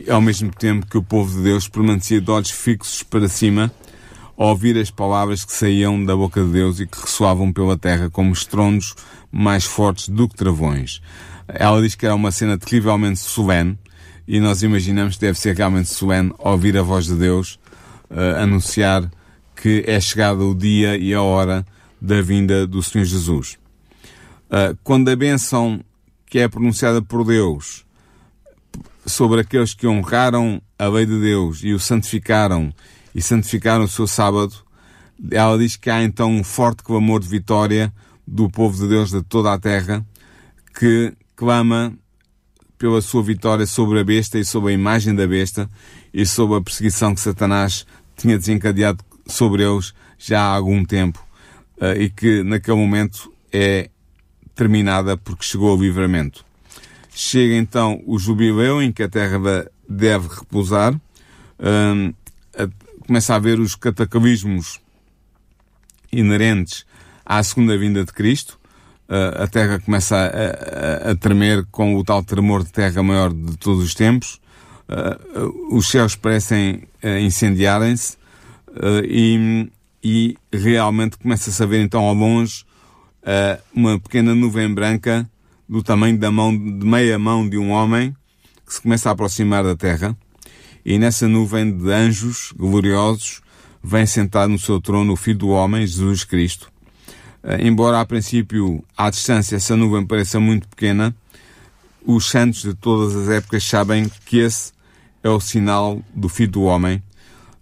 ao 0.09 0.21
mesmo 0.21 0.51
tempo 0.51 0.85
que 0.85 0.97
o 0.97 1.03
povo 1.03 1.35
de 1.35 1.43
Deus 1.43 1.67
permanecia 1.67 2.21
de 2.21 2.31
olhos 2.31 2.51
fixos 2.51 3.03
para 3.03 3.27
cima, 3.27 3.71
a 4.37 4.45
ouvir 4.45 4.77
as 4.77 4.91
palavras 4.91 5.43
que 5.43 5.51
saíam 5.51 6.03
da 6.03 6.15
boca 6.15 6.43
de 6.43 6.51
Deus 6.51 6.79
e 6.79 6.87
que 6.87 6.99
ressoavam 6.99 7.51
pela 7.51 7.77
terra 7.77 8.09
como 8.09 8.33
estrondos 8.33 8.95
mais 9.31 9.65
fortes 9.65 10.09
do 10.09 10.27
que 10.27 10.35
travões. 10.35 11.01
Ela 11.47 11.81
diz 11.81 11.95
que 11.95 12.05
era 12.05 12.15
uma 12.15 12.31
cena 12.31 12.57
terrivelmente 12.57 13.19
solene 13.19 13.77
e 14.27 14.39
nós 14.39 14.63
imaginamos 14.63 15.15
que 15.15 15.21
deve 15.21 15.39
ser 15.39 15.55
realmente 15.55 15.89
solene 15.89 16.33
ouvir 16.39 16.77
a 16.77 16.81
voz 16.81 17.05
de 17.05 17.15
Deus 17.15 17.59
uh, 18.09 18.41
anunciar 18.41 19.09
que 19.55 19.83
é 19.87 19.99
chegado 19.99 20.49
o 20.49 20.55
dia 20.55 20.97
e 20.97 21.13
a 21.13 21.21
hora 21.21 21.65
da 22.01 22.21
vinda 22.21 22.67
do 22.67 22.81
Senhor 22.83 23.05
Jesus. 23.05 23.57
Uh, 24.47 24.77
quando 24.83 25.09
a 25.09 25.15
bênção 25.15 25.83
que 26.25 26.39
é 26.39 26.47
pronunciada 26.47 27.01
por 27.01 27.23
Deus 27.23 27.85
sobre 29.05 29.41
aqueles 29.41 29.73
que 29.73 29.87
honraram 29.87 30.61
a 30.77 30.87
lei 30.87 31.05
de 31.05 31.19
Deus 31.19 31.63
e 31.63 31.73
o 31.73 31.79
santificaram 31.79 32.73
e 33.13 33.21
santificaram 33.21 33.85
o 33.85 33.87
seu 33.87 34.07
sábado, 34.07 34.53
ela 35.31 35.57
diz 35.57 35.75
que 35.75 35.89
há 35.89 36.03
então 36.03 36.31
um 36.31 36.43
forte 36.43 36.83
clamor 36.83 37.21
de 37.21 37.27
vitória 37.27 37.93
do 38.27 38.49
povo 38.49 38.77
de 38.77 38.87
Deus 38.89 39.11
de 39.11 39.21
toda 39.23 39.53
a 39.53 39.59
terra 39.59 40.05
que 40.77 41.13
clama 41.35 41.93
pela 42.77 43.01
sua 43.01 43.23
vitória 43.23 43.65
sobre 43.65 43.99
a 43.99 44.03
besta 44.03 44.37
e 44.37 44.45
sobre 44.45 44.71
a 44.71 44.73
imagem 44.73 45.15
da 45.15 45.27
besta 45.27 45.69
e 46.13 46.25
sobre 46.25 46.57
a 46.57 46.61
perseguição 46.61 47.13
que 47.13 47.21
Satanás 47.21 47.85
tinha 48.17 48.37
desencadeado 48.37 49.03
sobre 49.27 49.63
eles 49.63 49.93
já 50.17 50.41
há 50.41 50.55
algum 50.55 50.83
tempo 50.83 51.25
uh, 51.77 51.99
e 51.99 52.09
que 52.09 52.43
naquele 52.43 52.77
momento 52.77 53.31
é 53.51 53.89
terminada 54.53 55.17
porque 55.17 55.43
chegou 55.43 55.77
o 55.77 55.81
livramento. 55.81 56.45
Chega 57.13 57.55
então 57.55 58.01
o 58.05 58.17
jubileu 58.17 58.81
em 58.81 58.91
que 58.91 59.03
a 59.03 59.09
terra 59.09 59.39
deve 59.87 60.27
repousar, 60.27 60.99
a, 61.59 62.67
começa 63.05 63.33
a 63.33 63.35
haver 63.37 63.59
os 63.59 63.75
cataclismos 63.75 64.81
inerentes 66.11 66.85
à 67.25 67.41
segunda 67.41 67.77
vinda 67.77 68.03
de 68.03 68.11
Cristo, 68.11 68.59
a 69.07 69.47
terra 69.47 69.79
começa 69.79 70.15
a, 70.15 71.09
a, 71.09 71.11
a, 71.11 71.15
tremer 71.15 71.65
com 71.71 71.95
o 71.95 72.03
tal 72.03 72.23
tremor 72.23 72.63
de 72.63 72.71
terra 72.71 73.03
maior 73.03 73.31
de 73.31 73.55
todos 73.57 73.83
os 73.83 73.93
tempos, 73.93 74.39
uh, 74.89 75.75
os 75.75 75.87
céus 75.87 76.15
parecem 76.15 76.83
uh, 77.03 77.19
incendiarem-se 77.19 78.17
e, 79.05 79.69
e, 80.03 80.37
realmente 80.51 81.17
começa-se 81.17 81.61
a 81.63 81.65
ver 81.65 81.81
então 81.81 82.03
ao 82.03 82.13
longe 82.13 82.65
uma 83.73 83.97
pequena 83.97 84.35
nuvem 84.35 84.71
branca 84.73 85.25
do 85.67 85.81
tamanho 85.81 86.17
da 86.17 86.29
mão, 86.29 86.51
de 86.51 86.85
meia 86.85 87.17
mão 87.17 87.47
de 87.47 87.57
um 87.57 87.71
homem 87.71 88.13
que 88.65 88.73
se 88.73 88.81
começa 88.81 89.07
a 89.07 89.13
aproximar 89.13 89.63
da 89.63 89.75
terra. 89.75 90.15
E 90.85 90.99
nessa 90.99 91.27
nuvem 91.27 91.75
de 91.75 91.89
anjos 91.89 92.51
gloriosos 92.55 93.41
vem 93.81 94.05
sentar 94.05 94.47
no 94.47 94.59
seu 94.59 94.81
trono 94.81 95.13
o 95.13 95.15
Filho 95.15 95.39
do 95.39 95.49
Homem, 95.49 95.87
Jesus 95.87 96.23
Cristo, 96.23 96.71
embora 97.59 97.99
a 97.99 98.05
princípio 98.05 98.83
à 98.97 99.09
distância 99.09 99.55
essa 99.55 99.75
nuvem 99.75 100.05
pareça 100.05 100.39
muito 100.39 100.67
pequena, 100.67 101.15
os 102.05 102.29
santos 102.29 102.61
de 102.61 102.73
todas 102.73 103.15
as 103.15 103.29
épocas 103.29 103.63
sabem 103.63 104.09
que 104.25 104.37
esse 104.37 104.71
é 105.23 105.29
o 105.29 105.39
sinal 105.39 106.01
do 106.13 106.29
Filho 106.29 106.51
do 106.51 106.63
Homem, 106.63 107.01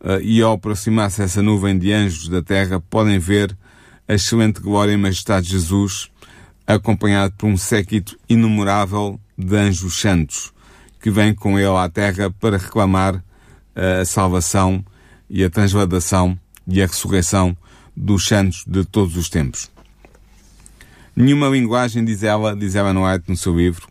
eh, 0.04 0.20
e 0.22 0.42
ao 0.42 0.54
aproximar-se 0.54 1.22
essa 1.22 1.42
nuvem 1.42 1.78
de 1.78 1.94
anjos 1.94 2.28
da 2.28 2.42
terra, 2.42 2.80
podem 2.80 3.18
ver 3.18 3.56
a 4.08 4.14
excelente 4.14 4.60
glória 4.60 4.92
e 4.92 4.98
majestade 4.98 5.48
de 5.48 5.54
Jesus, 5.54 6.10
acompanhado 6.68 7.34
por 7.38 7.48
um 7.48 7.56
séquito 7.56 8.20
inumerável 8.28 9.18
de 9.38 9.56
anjos 9.56 10.00
santos, 10.00 10.52
que 11.02 11.10
vêm 11.10 11.34
com 11.34 11.58
ele 11.58 11.68
à 11.78 11.88
terra 11.90 12.30
para 12.30 12.58
reclamar 12.58 13.24
eh, 13.76 14.02
a 14.02 14.06
salvação 14.06 14.84
e 15.30 15.44
a 15.44 15.50
transladação 15.50 16.38
e 16.68 16.82
a 16.82 16.86
ressurreição 16.86 17.56
dos 17.96 18.26
santos 18.28 18.66
de 18.68 18.84
todos 18.84 19.16
os 19.16 19.30
tempos. 19.30 19.73
Nenhuma 21.16 21.48
linguagem, 21.48 22.04
diz 22.04 22.24
ela, 22.24 22.56
diz 22.56 22.74
no 22.74 23.06
White 23.06 23.26
no 23.28 23.38
seu 23.38 23.56
livro, 23.56 23.88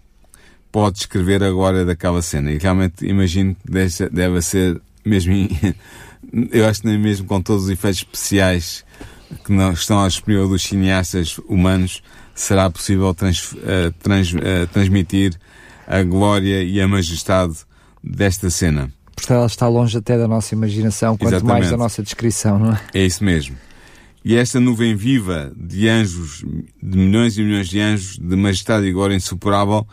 pode 0.70 0.96
descrever 0.96 1.42
a 1.42 1.50
glória 1.50 1.84
daquela 1.84 2.20
cena. 2.22 2.50
E 2.50 2.58
realmente 2.58 3.06
imagino 3.06 3.54
que 3.54 3.70
deve, 3.70 4.08
deve 4.10 4.42
ser 4.42 4.80
mesmo, 5.04 5.32
eu 6.50 6.66
acho 6.66 6.80
que 6.80 6.88
nem 6.88 6.98
mesmo 6.98 7.26
com 7.26 7.40
todos 7.40 7.64
os 7.64 7.70
efeitos 7.70 8.00
especiais 8.00 8.84
que 9.44 9.52
não 9.52 9.72
estão 9.72 9.98
ao 9.98 10.08
disponível 10.08 10.48
dos 10.48 10.62
cineastas 10.62 11.38
humanos, 11.48 12.02
será 12.34 12.68
possível 12.68 13.14
trans, 13.14 13.52
uh, 13.52 13.92
trans, 14.02 14.32
uh, 14.32 14.66
transmitir 14.72 15.34
a 15.86 16.02
glória 16.02 16.62
e 16.62 16.80
a 16.80 16.88
majestade 16.88 17.54
desta 18.02 18.50
cena. 18.50 18.90
Porque 19.14 19.32
ela 19.32 19.46
está 19.46 19.68
longe 19.68 19.96
até 19.96 20.18
da 20.18 20.26
nossa 20.26 20.54
imaginação, 20.54 21.16
quanto 21.16 21.34
Exatamente. 21.34 21.60
mais 21.60 21.70
da 21.70 21.76
nossa 21.76 22.02
descrição, 22.02 22.58
não 22.58 22.72
é? 22.72 22.80
É 22.94 23.04
isso 23.04 23.22
mesmo. 23.22 23.56
E 24.24 24.36
esta 24.36 24.60
nuvem 24.60 24.94
viva 24.94 25.52
de 25.56 25.88
anjos, 25.88 26.44
de 26.82 26.98
milhões 26.98 27.36
e 27.36 27.42
milhões 27.42 27.68
de 27.68 27.80
anjos, 27.80 28.18
de 28.18 28.36
majestade 28.36 28.86
e 28.86 28.92
glória 28.92 29.16
insuperável, 29.16 29.86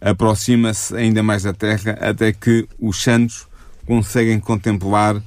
aproxima-se 0.00 0.96
ainda 0.96 1.22
mais 1.22 1.44
da 1.44 1.52
terra 1.52 1.92
até 2.00 2.32
que 2.32 2.66
os 2.78 3.02
santos 3.02 3.46
conseguem 3.86 4.40
contemplar 4.40 5.22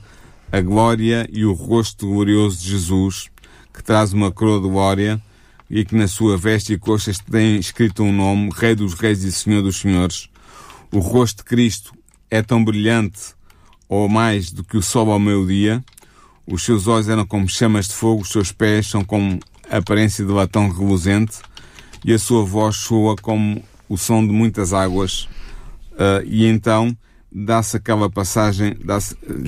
a 0.52 0.62
glória 0.62 1.28
e 1.32 1.46
o 1.46 1.54
rosto 1.54 2.08
glorioso 2.08 2.62
de 2.62 2.72
Jesus, 2.72 3.30
que 3.74 3.82
traz 3.82 4.12
uma 4.12 4.32
coroa 4.32 4.62
de 4.62 4.68
glória 4.68 5.22
e 5.70 5.86
que 5.86 5.96
na 5.96 6.08
sua 6.08 6.38
veste 6.38 6.74
e 6.74 6.78
coxas 6.78 7.20
tem 7.20 7.58
escrito 7.58 8.04
um 8.04 8.12
nome, 8.12 8.52
Rei 8.54 8.76
dos 8.76 8.94
Reis 8.94 9.24
e 9.24 9.32
Senhor 9.32 9.62
dos 9.62 9.80
Senhores, 9.80 10.30
O 10.92 11.00
rosto 11.00 11.38
de 11.38 11.46
Cristo 11.46 11.94
é 12.30 12.42
tão 12.42 12.62
brilhante 12.62 13.34
ou 13.88 14.10
mais 14.10 14.52
do 14.52 14.62
que 14.62 14.76
o 14.76 14.82
sol 14.82 15.10
ao 15.10 15.20
meio-dia. 15.20 15.82
Os 16.46 16.64
seus 16.64 16.88
olhos 16.88 17.08
eram 17.08 17.26
como 17.26 17.48
chamas 17.48 17.88
de 17.88 17.94
fogo, 17.94 18.24
os 18.24 18.30
seus 18.30 18.52
pés 18.52 18.88
são 18.88 19.04
como 19.04 19.40
aparência 19.70 20.26
de 20.26 20.32
latão 20.32 20.70
reluzente 20.70 21.38
e 22.04 22.14
a 22.14 22.20
sua 22.20 22.44
voz 22.44 22.78
soa 22.78 23.16
como 23.16 23.64
o 23.88 23.98
som 23.98 24.26
de 24.26 24.34
muitas 24.34 24.74
águas. 24.74 25.30
Uh, 25.94 26.26
e 26.26 26.46
então 26.46 26.96
dá-se 27.32 27.78
aquela 27.78 28.10
passagem, 28.10 28.76
dá 28.84 28.98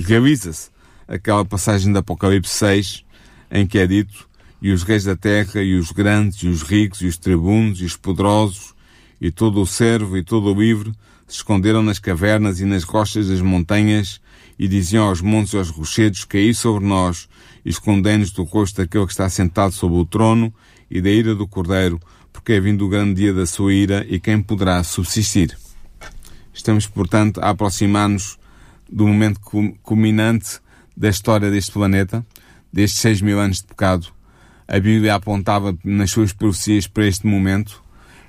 realiza-se 0.06 0.70
aquela 1.06 1.44
passagem 1.44 1.92
do 1.92 1.98
Apocalipse 1.98 2.54
6, 2.54 3.04
em 3.50 3.66
que 3.66 3.78
é 3.78 3.86
dito: 3.86 4.28
E 4.62 4.70
os 4.70 4.82
reis 4.82 5.04
da 5.04 5.16
terra, 5.16 5.62
e 5.62 5.74
os 5.74 5.90
grandes, 5.90 6.42
e 6.42 6.48
os 6.48 6.62
ricos, 6.62 7.02
e 7.02 7.06
os 7.06 7.18
tribunos, 7.18 7.80
e 7.80 7.84
os 7.84 7.96
poderosos, 7.96 8.74
e 9.20 9.30
todo 9.30 9.60
o 9.60 9.66
servo, 9.66 10.16
e 10.16 10.22
todo 10.22 10.52
o 10.52 10.60
livre, 10.60 10.92
se 11.26 11.36
esconderam 11.36 11.82
nas 11.82 11.98
cavernas 11.98 12.60
e 12.60 12.64
nas 12.64 12.84
rochas 12.84 13.28
das 13.28 13.40
montanhas, 13.40 14.20
e 14.58 14.68
diziam 14.68 15.08
aos 15.08 15.20
montes 15.20 15.52
e 15.52 15.56
aos 15.56 15.70
rochedos: 15.70 16.24
Caí 16.24 16.54
sobre 16.54 16.86
nós, 16.86 17.28
e 17.64 17.70
escondei-nos 17.70 18.30
do 18.30 18.44
rosto 18.44 18.76
daquele 18.76 19.06
que 19.06 19.12
está 19.12 19.28
sentado 19.28 19.72
sobre 19.72 19.98
o 19.98 20.04
trono, 20.04 20.52
e 20.90 21.00
da 21.00 21.10
ira 21.10 21.34
do 21.34 21.46
cordeiro, 21.46 22.00
porque 22.32 22.52
é 22.52 22.60
vindo 22.60 22.84
o 22.84 22.88
grande 22.88 23.14
dia 23.14 23.32
da 23.32 23.46
sua 23.46 23.72
ira, 23.72 24.06
e 24.08 24.20
quem 24.20 24.40
poderá 24.40 24.82
subsistir? 24.82 25.56
Estamos, 26.52 26.86
portanto, 26.86 27.40
a 27.40 27.50
aproximar-nos 27.50 28.38
do 28.90 29.06
momento 29.06 29.40
culminante 29.82 30.60
da 30.96 31.08
história 31.08 31.50
deste 31.50 31.72
planeta, 31.72 32.24
destes 32.72 33.00
seis 33.00 33.20
mil 33.20 33.40
anos 33.40 33.58
de 33.58 33.64
pecado. 33.64 34.08
A 34.66 34.78
Bíblia 34.78 35.14
apontava 35.14 35.76
nas 35.84 36.10
suas 36.10 36.32
profecias 36.32 36.86
para 36.86 37.06
este 37.06 37.26
momento. 37.26 37.82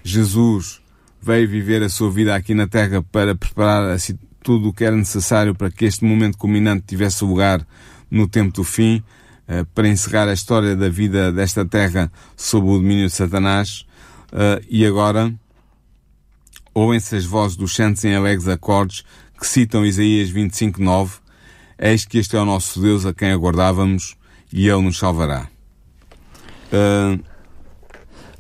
Jesus 0.03 0.81
veio 1.21 1.47
viver 1.47 1.81
a 1.81 1.89
sua 1.89 2.11
vida 2.11 2.35
aqui 2.35 2.53
na 2.53 2.67
Terra 2.67 3.01
para 3.01 3.35
preparar 3.35 3.89
assim, 3.91 4.17
tudo 4.45 4.69
o 4.69 4.73
que 4.73 4.86
era 4.86 4.95
necessário 4.95 5.55
para 5.55 5.71
que 5.71 5.86
este 5.86 6.05
momento 6.05 6.38
culminante 6.38 6.86
tivesse 6.86 7.25
lugar 7.25 7.65
no 8.12 8.27
tempo 8.27 8.53
do 8.53 8.63
fim, 8.63 9.03
eh, 9.47 9.65
para 9.73 9.88
encerrar 9.88 10.29
a 10.29 10.34
história 10.34 10.75
da 10.75 10.88
vida 10.88 11.31
desta 11.31 11.65
Terra 11.65 12.12
sob 12.38 12.69
o 12.69 12.77
domínio 12.77 13.08
de 13.08 13.12
Satanás. 13.12 13.88
Eh, 14.31 14.62
e 14.69 14.86
agora, 14.86 15.34
ouvem-se 16.75 17.15
as 17.15 17.25
vozes 17.25 17.58
dos 17.58 17.73
santos 17.73 18.05
em 18.05 18.13
alegres 18.13 18.47
acordes 18.47 19.03
que 19.39 19.47
citam 19.47 19.84
Isaías 19.84 20.29
25, 20.29 20.79
9, 20.79 21.17
Eis 21.79 22.05
que 22.05 22.19
este 22.19 22.38
é 22.38 22.39
o 22.39 22.45
nosso 22.45 22.79
Deus 22.79 23.03
a 23.03 23.13
quem 23.13 23.31
aguardávamos 23.31 24.15
e 24.53 24.69
Ele 24.69 24.84
nos 24.84 24.97
salvará. 24.97 25.49
Uh, 26.71 27.19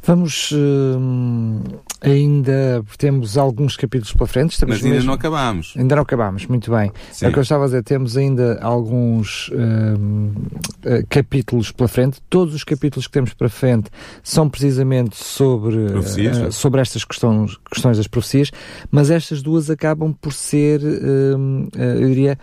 Vamos 0.05 0.51
uh, 0.51 1.81
ainda 1.99 2.83
temos 2.95 3.39
alguns 3.39 3.75
capítulos 3.75 4.13
para 4.13 4.27
frente. 4.27 4.51
Estamos 4.51 4.75
mas 4.75 4.83
ainda 4.83 4.95
mesmo, 4.97 5.07
não 5.07 5.15
acabámos. 5.15 5.73
Ainda 5.75 5.95
não 5.95 6.03
acabámos, 6.03 6.45
muito 6.45 6.69
bem. 6.69 6.91
Sim. 7.11 7.25
É 7.25 7.29
o 7.29 7.31
que 7.31 7.39
eu 7.39 7.41
estava 7.41 7.63
a 7.63 7.65
dizer, 7.65 7.83
temos 7.83 8.15
ainda 8.15 8.59
alguns 8.61 9.49
uh, 9.49 11.07
capítulos 11.09 11.71
pela 11.71 11.87
frente. 11.87 12.21
Todos 12.29 12.53
os 12.53 12.63
capítulos 12.63 13.07
que 13.07 13.13
temos 13.13 13.33
para 13.33 13.49
frente 13.49 13.89
são 14.21 14.47
precisamente 14.47 15.15
sobre, 15.17 15.75
uh, 15.75 16.51
sobre 16.51 16.81
estas 16.81 17.03
questões, 17.03 17.57
questões 17.71 17.97
das 17.97 18.05
profecias, 18.05 18.51
mas 18.91 19.09
estas 19.09 19.41
duas 19.41 19.71
acabam 19.71 20.13
por 20.13 20.33
ser, 20.33 20.81
eu 20.83 22.07
diria, 22.07 22.37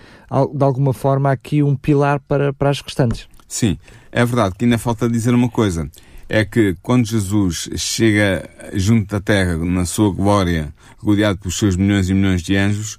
de 0.53 0.65
alguma 0.65 0.93
forma 0.93 1.31
aqui 1.31 1.63
um 1.63 1.77
pilar 1.77 2.19
para, 2.19 2.53
para 2.53 2.71
as 2.71 2.81
restantes. 2.81 3.29
Sim, 3.47 3.79
é 4.11 4.25
verdade 4.25 4.57
que 4.59 4.65
ainda 4.65 4.79
falta 4.79 5.09
dizer 5.09 5.33
uma 5.33 5.49
coisa 5.49 5.89
é 6.35 6.47
que 6.47 6.75
quando 6.81 7.07
Jesus 7.07 7.69
chega 7.77 8.49
junto 8.73 9.07
da 9.07 9.21
terra, 9.21 9.55
na 9.59 9.85
sua 9.85 10.11
glória, 10.11 10.73
rodeado 10.97 11.39
pelos 11.39 11.59
seus 11.59 11.77
milhões 11.77 12.09
e 12.09 12.15
milhões 12.15 12.41
de 12.41 12.57
anjos, 12.57 12.97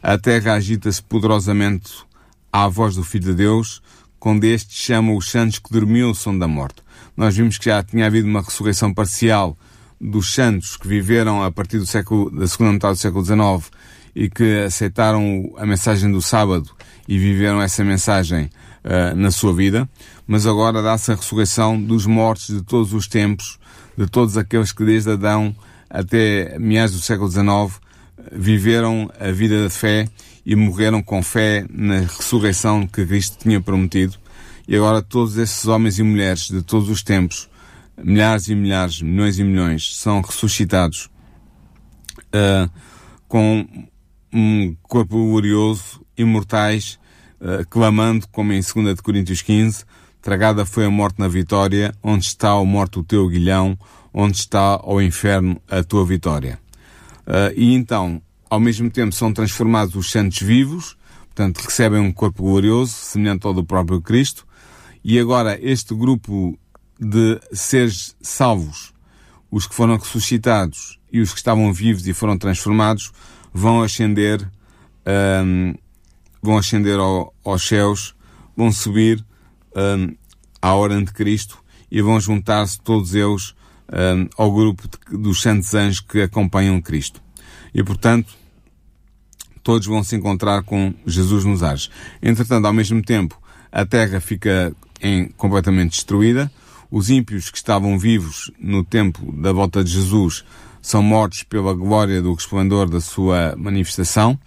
a 0.00 0.16
terra 0.16 0.52
agita-se 0.52 1.02
poderosamente 1.02 1.90
à 2.52 2.68
voz 2.68 2.94
do 2.94 3.02
Filho 3.02 3.24
de 3.24 3.34
Deus, 3.34 3.82
quando 4.20 4.44
este 4.44 4.72
chama 4.72 5.12
os 5.12 5.28
santos 5.28 5.58
que 5.58 5.72
dormiam 5.72 6.12
o 6.12 6.14
som 6.14 6.38
da 6.38 6.46
morte. 6.46 6.80
Nós 7.16 7.36
vimos 7.36 7.58
que 7.58 7.64
já 7.64 7.82
tinha 7.82 8.06
havido 8.06 8.28
uma 8.28 8.40
ressurreição 8.40 8.94
parcial 8.94 9.58
dos 10.00 10.32
santos 10.32 10.76
que 10.76 10.86
viveram 10.86 11.42
a 11.42 11.50
partir 11.50 11.78
do 11.78 11.86
século, 11.86 12.30
da 12.30 12.46
segunda 12.46 12.74
metade 12.74 12.94
do 12.94 13.00
século 13.00 13.24
XIX 13.24 13.68
e 14.14 14.30
que 14.30 14.60
aceitaram 14.64 15.52
a 15.56 15.66
mensagem 15.66 16.12
do 16.12 16.22
sábado 16.22 16.70
e 17.08 17.18
viveram 17.18 17.60
essa 17.60 17.82
mensagem 17.82 18.48
uh, 18.86 19.14
na 19.14 19.30
sua 19.30 19.52
vida 19.52 19.88
mas 20.26 20.46
agora 20.46 20.82
dá-se 20.82 21.12
a 21.12 21.14
ressurreição 21.14 21.80
dos 21.80 22.04
mortos 22.04 22.48
de 22.48 22.62
todos 22.62 22.92
os 22.92 23.06
tempos, 23.06 23.58
de 23.96 24.06
todos 24.06 24.36
aqueles 24.36 24.72
que 24.72 24.84
desde 24.84 25.10
Adão 25.10 25.54
até 25.88 26.58
meados 26.58 26.96
do 26.96 27.00
século 27.00 27.30
XIX 27.30 27.80
viveram 28.32 29.10
a 29.20 29.30
vida 29.30 29.62
da 29.62 29.70
fé 29.70 30.08
e 30.44 30.56
morreram 30.56 31.02
com 31.02 31.22
fé 31.22 31.64
na 31.70 32.00
ressurreição 32.00 32.86
que 32.86 33.06
Cristo 33.06 33.38
tinha 33.38 33.60
prometido. 33.60 34.16
E 34.66 34.74
agora 34.74 35.00
todos 35.00 35.36
esses 35.38 35.64
homens 35.66 35.98
e 35.98 36.02
mulheres 36.02 36.48
de 36.48 36.60
todos 36.60 36.88
os 36.88 37.04
tempos, 37.04 37.48
milhares 37.96 38.48
e 38.48 38.54
milhares, 38.54 39.00
milhões 39.00 39.38
e 39.38 39.44
milhões, 39.44 39.96
são 39.96 40.20
ressuscitados 40.20 41.08
uh, 42.34 42.68
com 43.28 43.64
um 44.32 44.76
corpo 44.82 45.16
glorioso, 45.16 46.04
imortais, 46.18 46.98
clamando, 47.70 48.26
como 48.28 48.52
em 48.52 48.60
2 48.60 49.00
Coríntios 49.00 49.42
15, 49.42 49.84
Tragada 50.26 50.66
foi 50.66 50.84
a 50.84 50.90
morte 50.90 51.20
na 51.20 51.28
vitória, 51.28 51.94
onde 52.02 52.24
está 52.24 52.50
a 52.50 52.64
morte 52.64 52.98
o 52.98 53.04
teu 53.04 53.28
guilhão, 53.28 53.78
onde 54.12 54.38
está 54.38 54.80
ao 54.82 55.00
inferno 55.00 55.62
a 55.70 55.84
tua 55.84 56.04
vitória. 56.04 56.58
Uh, 57.24 57.54
e 57.54 57.72
então, 57.72 58.20
ao 58.50 58.58
mesmo 58.58 58.90
tempo, 58.90 59.14
são 59.14 59.32
transformados 59.32 59.94
os 59.94 60.10
santos 60.10 60.42
vivos, 60.42 60.96
portanto, 61.26 61.58
recebem 61.58 62.00
um 62.00 62.10
corpo 62.10 62.42
glorioso, 62.42 62.90
semelhante 62.90 63.46
ao 63.46 63.54
do 63.54 63.62
próprio 63.62 64.00
Cristo, 64.00 64.44
e 65.04 65.16
agora 65.16 65.56
este 65.62 65.94
grupo 65.94 66.58
de 66.98 67.40
seres 67.52 68.16
salvos, 68.20 68.92
os 69.48 69.64
que 69.64 69.76
foram 69.76 69.96
ressuscitados 69.96 70.98
e 71.12 71.20
os 71.20 71.30
que 71.30 71.38
estavam 71.38 71.72
vivos 71.72 72.04
e 72.08 72.12
foram 72.12 72.36
transformados, 72.36 73.12
vão 73.52 73.80
ascender, 73.80 74.44
um, 75.44 75.72
vão 76.46 76.56
ascender 76.56 76.98
ao, 76.98 77.34
aos 77.44 77.66
céus, 77.66 78.14
vão 78.56 78.72
subir 78.72 79.24
um, 79.76 80.14
à 80.62 80.74
hora 80.74 80.98
de 81.02 81.12
Cristo 81.12 81.58
e 81.90 82.00
vão 82.00 82.18
juntar-se 82.20 82.80
todos 82.80 83.14
eles 83.14 83.54
um, 83.92 84.28
ao 84.36 84.52
grupo 84.52 84.88
de, 84.88 85.18
dos 85.18 85.42
santos 85.42 85.74
anjos 85.74 86.00
que 86.00 86.22
acompanham 86.22 86.80
Cristo. 86.80 87.22
E 87.74 87.82
portanto, 87.82 88.34
todos 89.62 89.86
vão 89.86 90.02
se 90.02 90.16
encontrar 90.16 90.62
com 90.62 90.94
Jesus 91.06 91.44
nos 91.44 91.62
ares. 91.62 91.90
Entretanto, 92.22 92.66
ao 92.66 92.72
mesmo 92.72 93.02
tempo, 93.02 93.40
a 93.70 93.84
terra 93.84 94.20
fica 94.20 94.74
em, 95.02 95.28
completamente 95.30 95.90
destruída. 95.90 96.50
Os 96.90 97.10
ímpios 97.10 97.50
que 97.50 97.58
estavam 97.58 97.98
vivos 97.98 98.50
no 98.58 98.84
tempo 98.84 99.32
da 99.32 99.52
volta 99.52 99.82
de 99.82 99.90
Jesus 99.90 100.44
são 100.80 101.02
mortos 101.02 101.42
pela 101.42 101.74
glória 101.74 102.22
do 102.22 102.32
resplendor 102.32 102.88
da 102.88 103.00
sua 103.00 103.54
manifestação. 103.56 104.38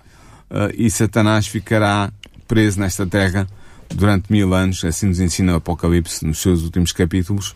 Uh, 0.50 0.74
e 0.76 0.90
Satanás 0.90 1.48
ficará 1.48 2.12
preso 2.48 2.80
nesta 2.80 3.06
terra 3.06 3.48
durante 3.90 4.32
mil 4.32 4.54
anos, 4.54 4.84
assim 4.84 5.08
nos 5.08 5.20
ensina 5.20 5.54
o 5.54 5.58
Apocalipse 5.58 6.26
nos 6.26 6.40
seus 6.40 6.64
últimos 6.64 6.92
capítulos, 6.92 7.56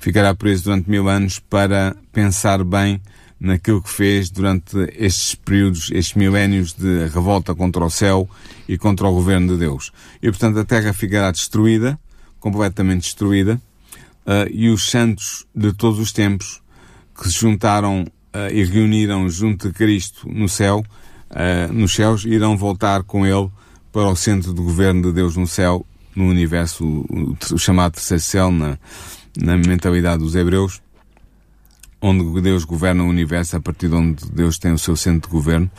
ficará 0.00 0.34
preso 0.34 0.64
durante 0.64 0.88
mil 0.90 1.08
anos 1.08 1.38
para 1.38 1.96
pensar 2.12 2.62
bem 2.64 3.00
naquilo 3.40 3.82
que 3.82 3.90
fez 3.90 4.30
durante 4.30 4.76
estes 4.96 5.34
períodos, 5.34 5.90
estes 5.92 6.14
milénios 6.14 6.72
de 6.72 7.06
revolta 7.08 7.54
contra 7.54 7.84
o 7.84 7.90
céu 7.90 8.28
e 8.68 8.76
contra 8.76 9.06
o 9.06 9.14
governo 9.14 9.52
de 9.52 9.58
Deus. 9.60 9.92
E 10.20 10.28
portanto 10.28 10.58
a 10.58 10.64
terra 10.64 10.92
ficará 10.92 11.30
destruída, 11.30 11.98
completamente 12.40 13.02
destruída, 13.02 13.60
uh, 14.26 14.48
e 14.50 14.68
os 14.68 14.90
santos 14.90 15.46
de 15.54 15.72
todos 15.72 15.98
os 15.98 16.12
tempos 16.12 16.60
que 17.16 17.28
se 17.28 17.38
juntaram 17.38 18.02
uh, 18.02 18.52
e 18.52 18.64
reuniram 18.64 19.28
junto 19.28 19.68
de 19.68 19.74
Cristo 19.74 20.28
no 20.28 20.48
céu, 20.48 20.84
uh, 21.30 21.72
nos 21.72 21.94
céus, 21.94 22.24
irão 22.24 22.56
voltar 22.56 23.02
com 23.02 23.26
ele 23.26 23.50
para 23.92 24.08
o 24.08 24.16
centro 24.16 24.52
do 24.52 24.62
governo 24.62 25.02
de 25.02 25.12
Deus 25.12 25.36
no 25.36 25.46
céu, 25.46 25.84
no 26.14 26.28
universo, 26.28 26.84
o, 26.84 27.36
o 27.52 27.58
chamado 27.58 27.92
terceiro 27.92 28.22
céu, 28.22 28.50
na, 28.50 28.78
na 29.36 29.56
mentalidade 29.56 30.22
dos 30.22 30.34
hebreus, 30.34 30.80
onde 32.00 32.40
Deus 32.40 32.64
governa 32.64 33.02
o 33.02 33.08
universo, 33.08 33.56
a 33.56 33.60
partir 33.60 33.88
de 33.88 33.94
onde 33.94 34.24
Deus 34.30 34.58
tem 34.58 34.72
o 34.72 34.78
seu 34.78 34.96
centro 34.96 35.28
de 35.28 35.34
governo, 35.34 35.70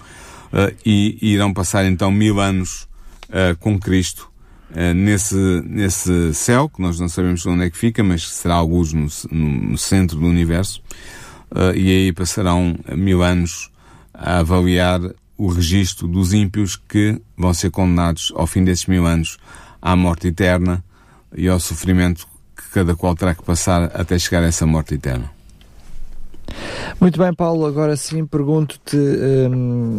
uh, 0.53 0.75
e, 0.85 1.17
e, 1.21 1.33
irão 1.33 1.53
passar 1.53 1.85
então 1.85 2.11
mil 2.11 2.39
anos 2.39 2.87
uh, 3.29 3.57
com 3.59 3.79
Cristo 3.79 4.29
nesse, 4.95 5.35
nesse 5.65 6.31
céu, 6.35 6.69
que 6.69 6.79
nós 6.79 6.99
não 6.99 7.09
sabemos 7.09 7.43
onde 7.47 7.63
é 7.63 7.71
que 7.71 7.75
fica, 7.75 8.03
mas 8.03 8.29
será 8.29 8.53
alguns 8.53 8.93
no, 8.93 9.07
no 9.31 9.77
centro 9.79 10.19
do 10.19 10.27
universo, 10.27 10.79
e 11.73 11.89
aí 11.89 12.13
passarão 12.13 12.77
mil 12.95 13.23
anos 13.23 13.71
a 14.13 14.37
avaliar 14.37 15.01
o 15.39 15.47
registro 15.47 16.05
dos 16.05 16.33
ímpios 16.33 16.75
que 16.75 17.19
vão 17.37 17.53
ser 17.53 17.71
condenados 17.71 18.33
ao 18.35 18.45
fim 18.45 18.61
desses 18.61 18.85
mil 18.87 19.05
anos 19.05 19.37
à 19.81 19.95
morte 19.95 20.27
eterna 20.27 20.83
e 21.33 21.47
ao 21.47 21.61
sofrimento 21.61 22.27
que 22.53 22.69
cada 22.73 22.93
qual 22.93 23.15
terá 23.15 23.33
que 23.33 23.41
passar 23.41 23.83
até 23.93 24.19
chegar 24.19 24.43
a 24.43 24.47
essa 24.47 24.65
morte 24.65 24.95
eterna. 24.95 25.31
Muito 26.99 27.17
bem, 27.17 27.33
Paulo, 27.33 27.65
agora 27.65 27.95
sim 27.95 28.25
pergunto-te 28.25 28.97
um, 28.97 29.97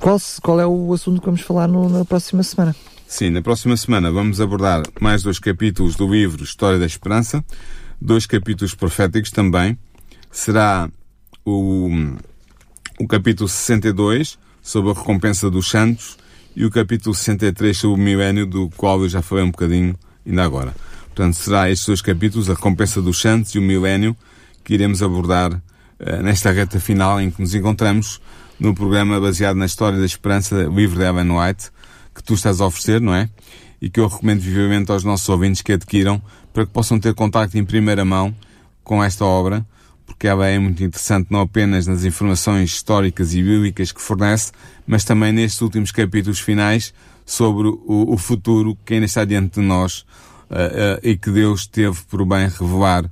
qual, 0.00 0.18
qual 0.42 0.58
é 0.58 0.66
o 0.66 0.92
assunto 0.92 1.20
que 1.20 1.26
vamos 1.26 1.42
falar 1.42 1.68
no, 1.68 1.88
na 1.88 2.04
próxima 2.04 2.42
semana? 2.42 2.74
Sim, 3.06 3.30
na 3.30 3.42
próxima 3.42 3.76
semana 3.76 4.10
vamos 4.10 4.40
abordar 4.40 4.82
mais 5.00 5.22
dois 5.22 5.38
capítulos 5.38 5.94
do 5.94 6.12
livro 6.12 6.42
História 6.42 6.76
da 6.76 6.86
Esperança, 6.86 7.44
dois 8.00 8.26
capítulos 8.26 8.74
proféticos 8.74 9.30
também. 9.30 9.78
Será 10.28 10.90
o, 11.44 11.88
o 12.98 13.06
capítulo 13.06 13.48
62, 13.48 14.36
sobre 14.66 14.90
a 14.90 14.94
recompensa 14.94 15.48
dos 15.48 15.70
santos, 15.70 16.18
e 16.56 16.64
o 16.64 16.70
capítulo 16.70 17.14
63 17.14 17.76
sobre 17.76 18.00
o 18.00 18.04
milénio, 18.04 18.44
do 18.44 18.68
qual 18.70 19.00
eu 19.00 19.08
já 19.08 19.22
falei 19.22 19.44
um 19.44 19.52
bocadinho 19.52 19.94
ainda 20.26 20.42
agora. 20.42 20.74
Portanto, 21.14 21.34
será 21.34 21.70
estes 21.70 21.86
dois 21.86 22.02
capítulos, 22.02 22.50
a 22.50 22.54
recompensa 22.54 23.00
dos 23.00 23.20
santos 23.20 23.54
e 23.54 23.60
o 23.60 23.62
milénio, 23.62 24.16
que 24.64 24.74
iremos 24.74 25.04
abordar 25.04 25.52
uh, 25.52 25.60
nesta 26.20 26.50
reta 26.50 26.80
final 26.80 27.20
em 27.20 27.30
que 27.30 27.40
nos 27.40 27.54
encontramos 27.54 28.20
no 28.58 28.74
programa 28.74 29.20
baseado 29.20 29.56
na 29.56 29.66
história 29.66 30.00
da 30.00 30.04
esperança, 30.04 30.64
livro 30.64 30.98
de 30.98 31.04
Ellen 31.04 31.30
White, 31.30 31.70
que 32.12 32.24
tu 32.24 32.34
estás 32.34 32.60
a 32.60 32.66
oferecer, 32.66 33.00
não 33.00 33.14
é? 33.14 33.30
E 33.80 33.88
que 33.88 34.00
eu 34.00 34.08
recomendo 34.08 34.40
vivamente 34.40 34.90
aos 34.90 35.04
nossos 35.04 35.28
ouvintes 35.28 35.62
que 35.62 35.74
adquiram 35.74 36.20
para 36.52 36.66
que 36.66 36.72
possam 36.72 36.98
ter 36.98 37.14
contacto 37.14 37.56
em 37.56 37.64
primeira 37.64 38.04
mão 38.04 38.34
com 38.82 39.04
esta 39.04 39.24
obra, 39.24 39.64
porque 40.16 40.26
ela 40.26 40.46
é 40.46 40.58
muito 40.58 40.82
interessante 40.82 41.26
não 41.30 41.42
apenas 41.42 41.86
nas 41.86 42.02
informações 42.02 42.70
históricas 42.70 43.34
e 43.34 43.42
bíblicas 43.42 43.92
que 43.92 44.00
fornece, 44.00 44.50
mas 44.86 45.04
também 45.04 45.30
nestes 45.30 45.60
últimos 45.60 45.92
capítulos 45.92 46.40
finais 46.40 46.94
sobre 47.26 47.68
o, 47.68 48.14
o 48.14 48.16
futuro 48.16 48.76
que 48.82 48.94
ainda 48.94 49.04
está 49.04 49.26
diante 49.26 49.60
de 49.60 49.66
nós 49.66 50.06
uh, 50.50 50.54
uh, 50.54 51.00
e 51.02 51.18
que 51.18 51.30
Deus 51.30 51.66
teve 51.66 51.98
por 52.08 52.24
bem 52.24 52.48
revelar 52.48 53.04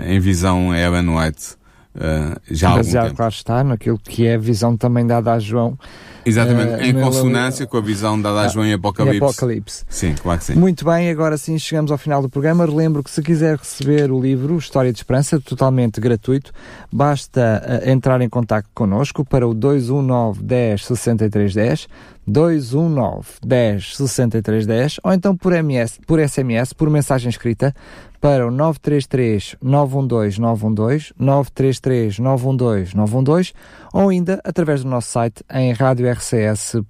em 0.00 0.18
visão 0.18 0.72
a 0.72 0.78
Ellen 0.78 1.08
White 1.10 1.54
uh, 1.94 2.40
já 2.50 2.70
há 2.70 2.72
algum 2.72 2.90
tempo. 2.90 3.14
claro 3.14 3.32
está, 3.32 3.62
naquilo 3.62 3.98
que 3.98 4.26
é 4.26 4.34
a 4.34 4.38
visão 4.38 4.76
também 4.76 5.06
dada 5.06 5.32
a 5.32 5.38
João. 5.38 5.78
Exatamente, 6.28 6.72
uh, 6.74 6.84
em 6.84 6.94
consonância 6.94 7.66
com 7.66 7.76
a 7.76 7.80
visão 7.80 8.20
dada 8.20 8.40
a 8.40 8.48
João 8.48 8.66
em 8.66 8.72
Apocalipse. 8.72 9.16
Em 9.16 9.22
Apocalipse. 9.24 9.84
Sim, 9.88 10.14
claro 10.14 10.38
que 10.38 10.44
sim. 10.44 10.54
Muito 10.54 10.84
bem, 10.84 11.10
agora 11.10 11.36
sim 11.36 11.58
chegamos 11.58 11.90
ao 11.90 11.98
final 11.98 12.22
do 12.22 12.28
programa. 12.28 12.66
Relembro 12.66 13.02
que 13.02 13.10
se 13.10 13.22
quiser 13.22 13.56
receber 13.56 14.10
o 14.10 14.20
livro 14.20 14.56
História 14.56 14.92
de 14.92 14.98
Esperança, 14.98 15.40
totalmente 15.40 16.00
gratuito, 16.00 16.52
basta 16.92 17.62
uh, 17.64 17.88
entrar 17.88 18.20
em 18.20 18.28
contato 18.28 18.68
connosco 18.74 19.24
para 19.24 19.46
o 19.46 19.54
219 19.54 20.42
10 20.42 20.84
63 20.84 21.54
10, 21.54 21.88
219 22.26 23.26
10 23.42 23.96
63 23.96 24.66
10, 24.66 25.00
ou 25.02 25.12
então 25.12 25.36
por, 25.36 25.52
MS, 25.52 25.98
por 26.06 26.20
SMS, 26.20 26.72
por 26.72 26.90
mensagem 26.90 27.30
escrita, 27.30 27.74
para 28.20 28.46
o 28.46 28.50
933 28.50 29.56
912 29.62 30.40
912, 30.40 31.12
933 31.18 32.18
912 32.18 32.96
912, 32.96 33.52
ou 33.92 34.08
ainda 34.08 34.40
através 34.44 34.82
do 34.82 34.90
nosso 34.90 35.10
site 35.10 35.42
em 35.52 35.72
radiorcs.pt. 35.72 36.82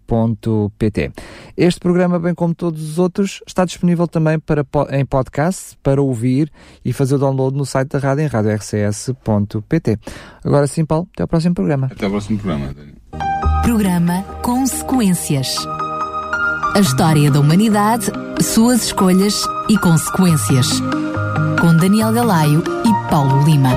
Este 1.56 1.80
programa, 1.80 2.18
bem 2.18 2.34
como 2.34 2.54
todos 2.54 2.82
os 2.82 2.98
outros, 2.98 3.42
está 3.46 3.64
disponível 3.64 4.06
também 4.06 4.38
para, 4.38 4.66
em 4.90 5.04
podcast, 5.04 5.76
para 5.82 6.00
ouvir 6.02 6.50
e 6.84 6.92
fazer 6.92 7.14
o 7.16 7.18
download 7.18 7.56
no 7.56 7.66
site 7.66 7.88
da 7.90 7.98
rádio 7.98 8.24
em 8.24 8.26
radiorcs.pt. 8.26 9.98
Agora 10.44 10.66
sim, 10.66 10.84
Paulo, 10.84 11.08
até 11.12 11.22
ao 11.22 11.28
próximo 11.28 11.54
programa. 11.54 11.88
Até 11.90 12.04
ao 12.04 12.10
próximo 12.10 12.38
programa. 12.38 12.74
Programa 13.62 14.22
Consequências. 14.42 15.56
A 16.74 16.80
história 16.80 17.30
da 17.30 17.40
humanidade, 17.40 18.06
suas 18.40 18.84
escolhas 18.84 19.42
e 19.68 19.76
consequências. 19.78 20.80
Com 21.60 21.76
Daniel 21.76 22.12
Galaio 22.12 22.62
e 22.84 23.10
Paulo 23.10 23.42
Lima. 23.44 23.70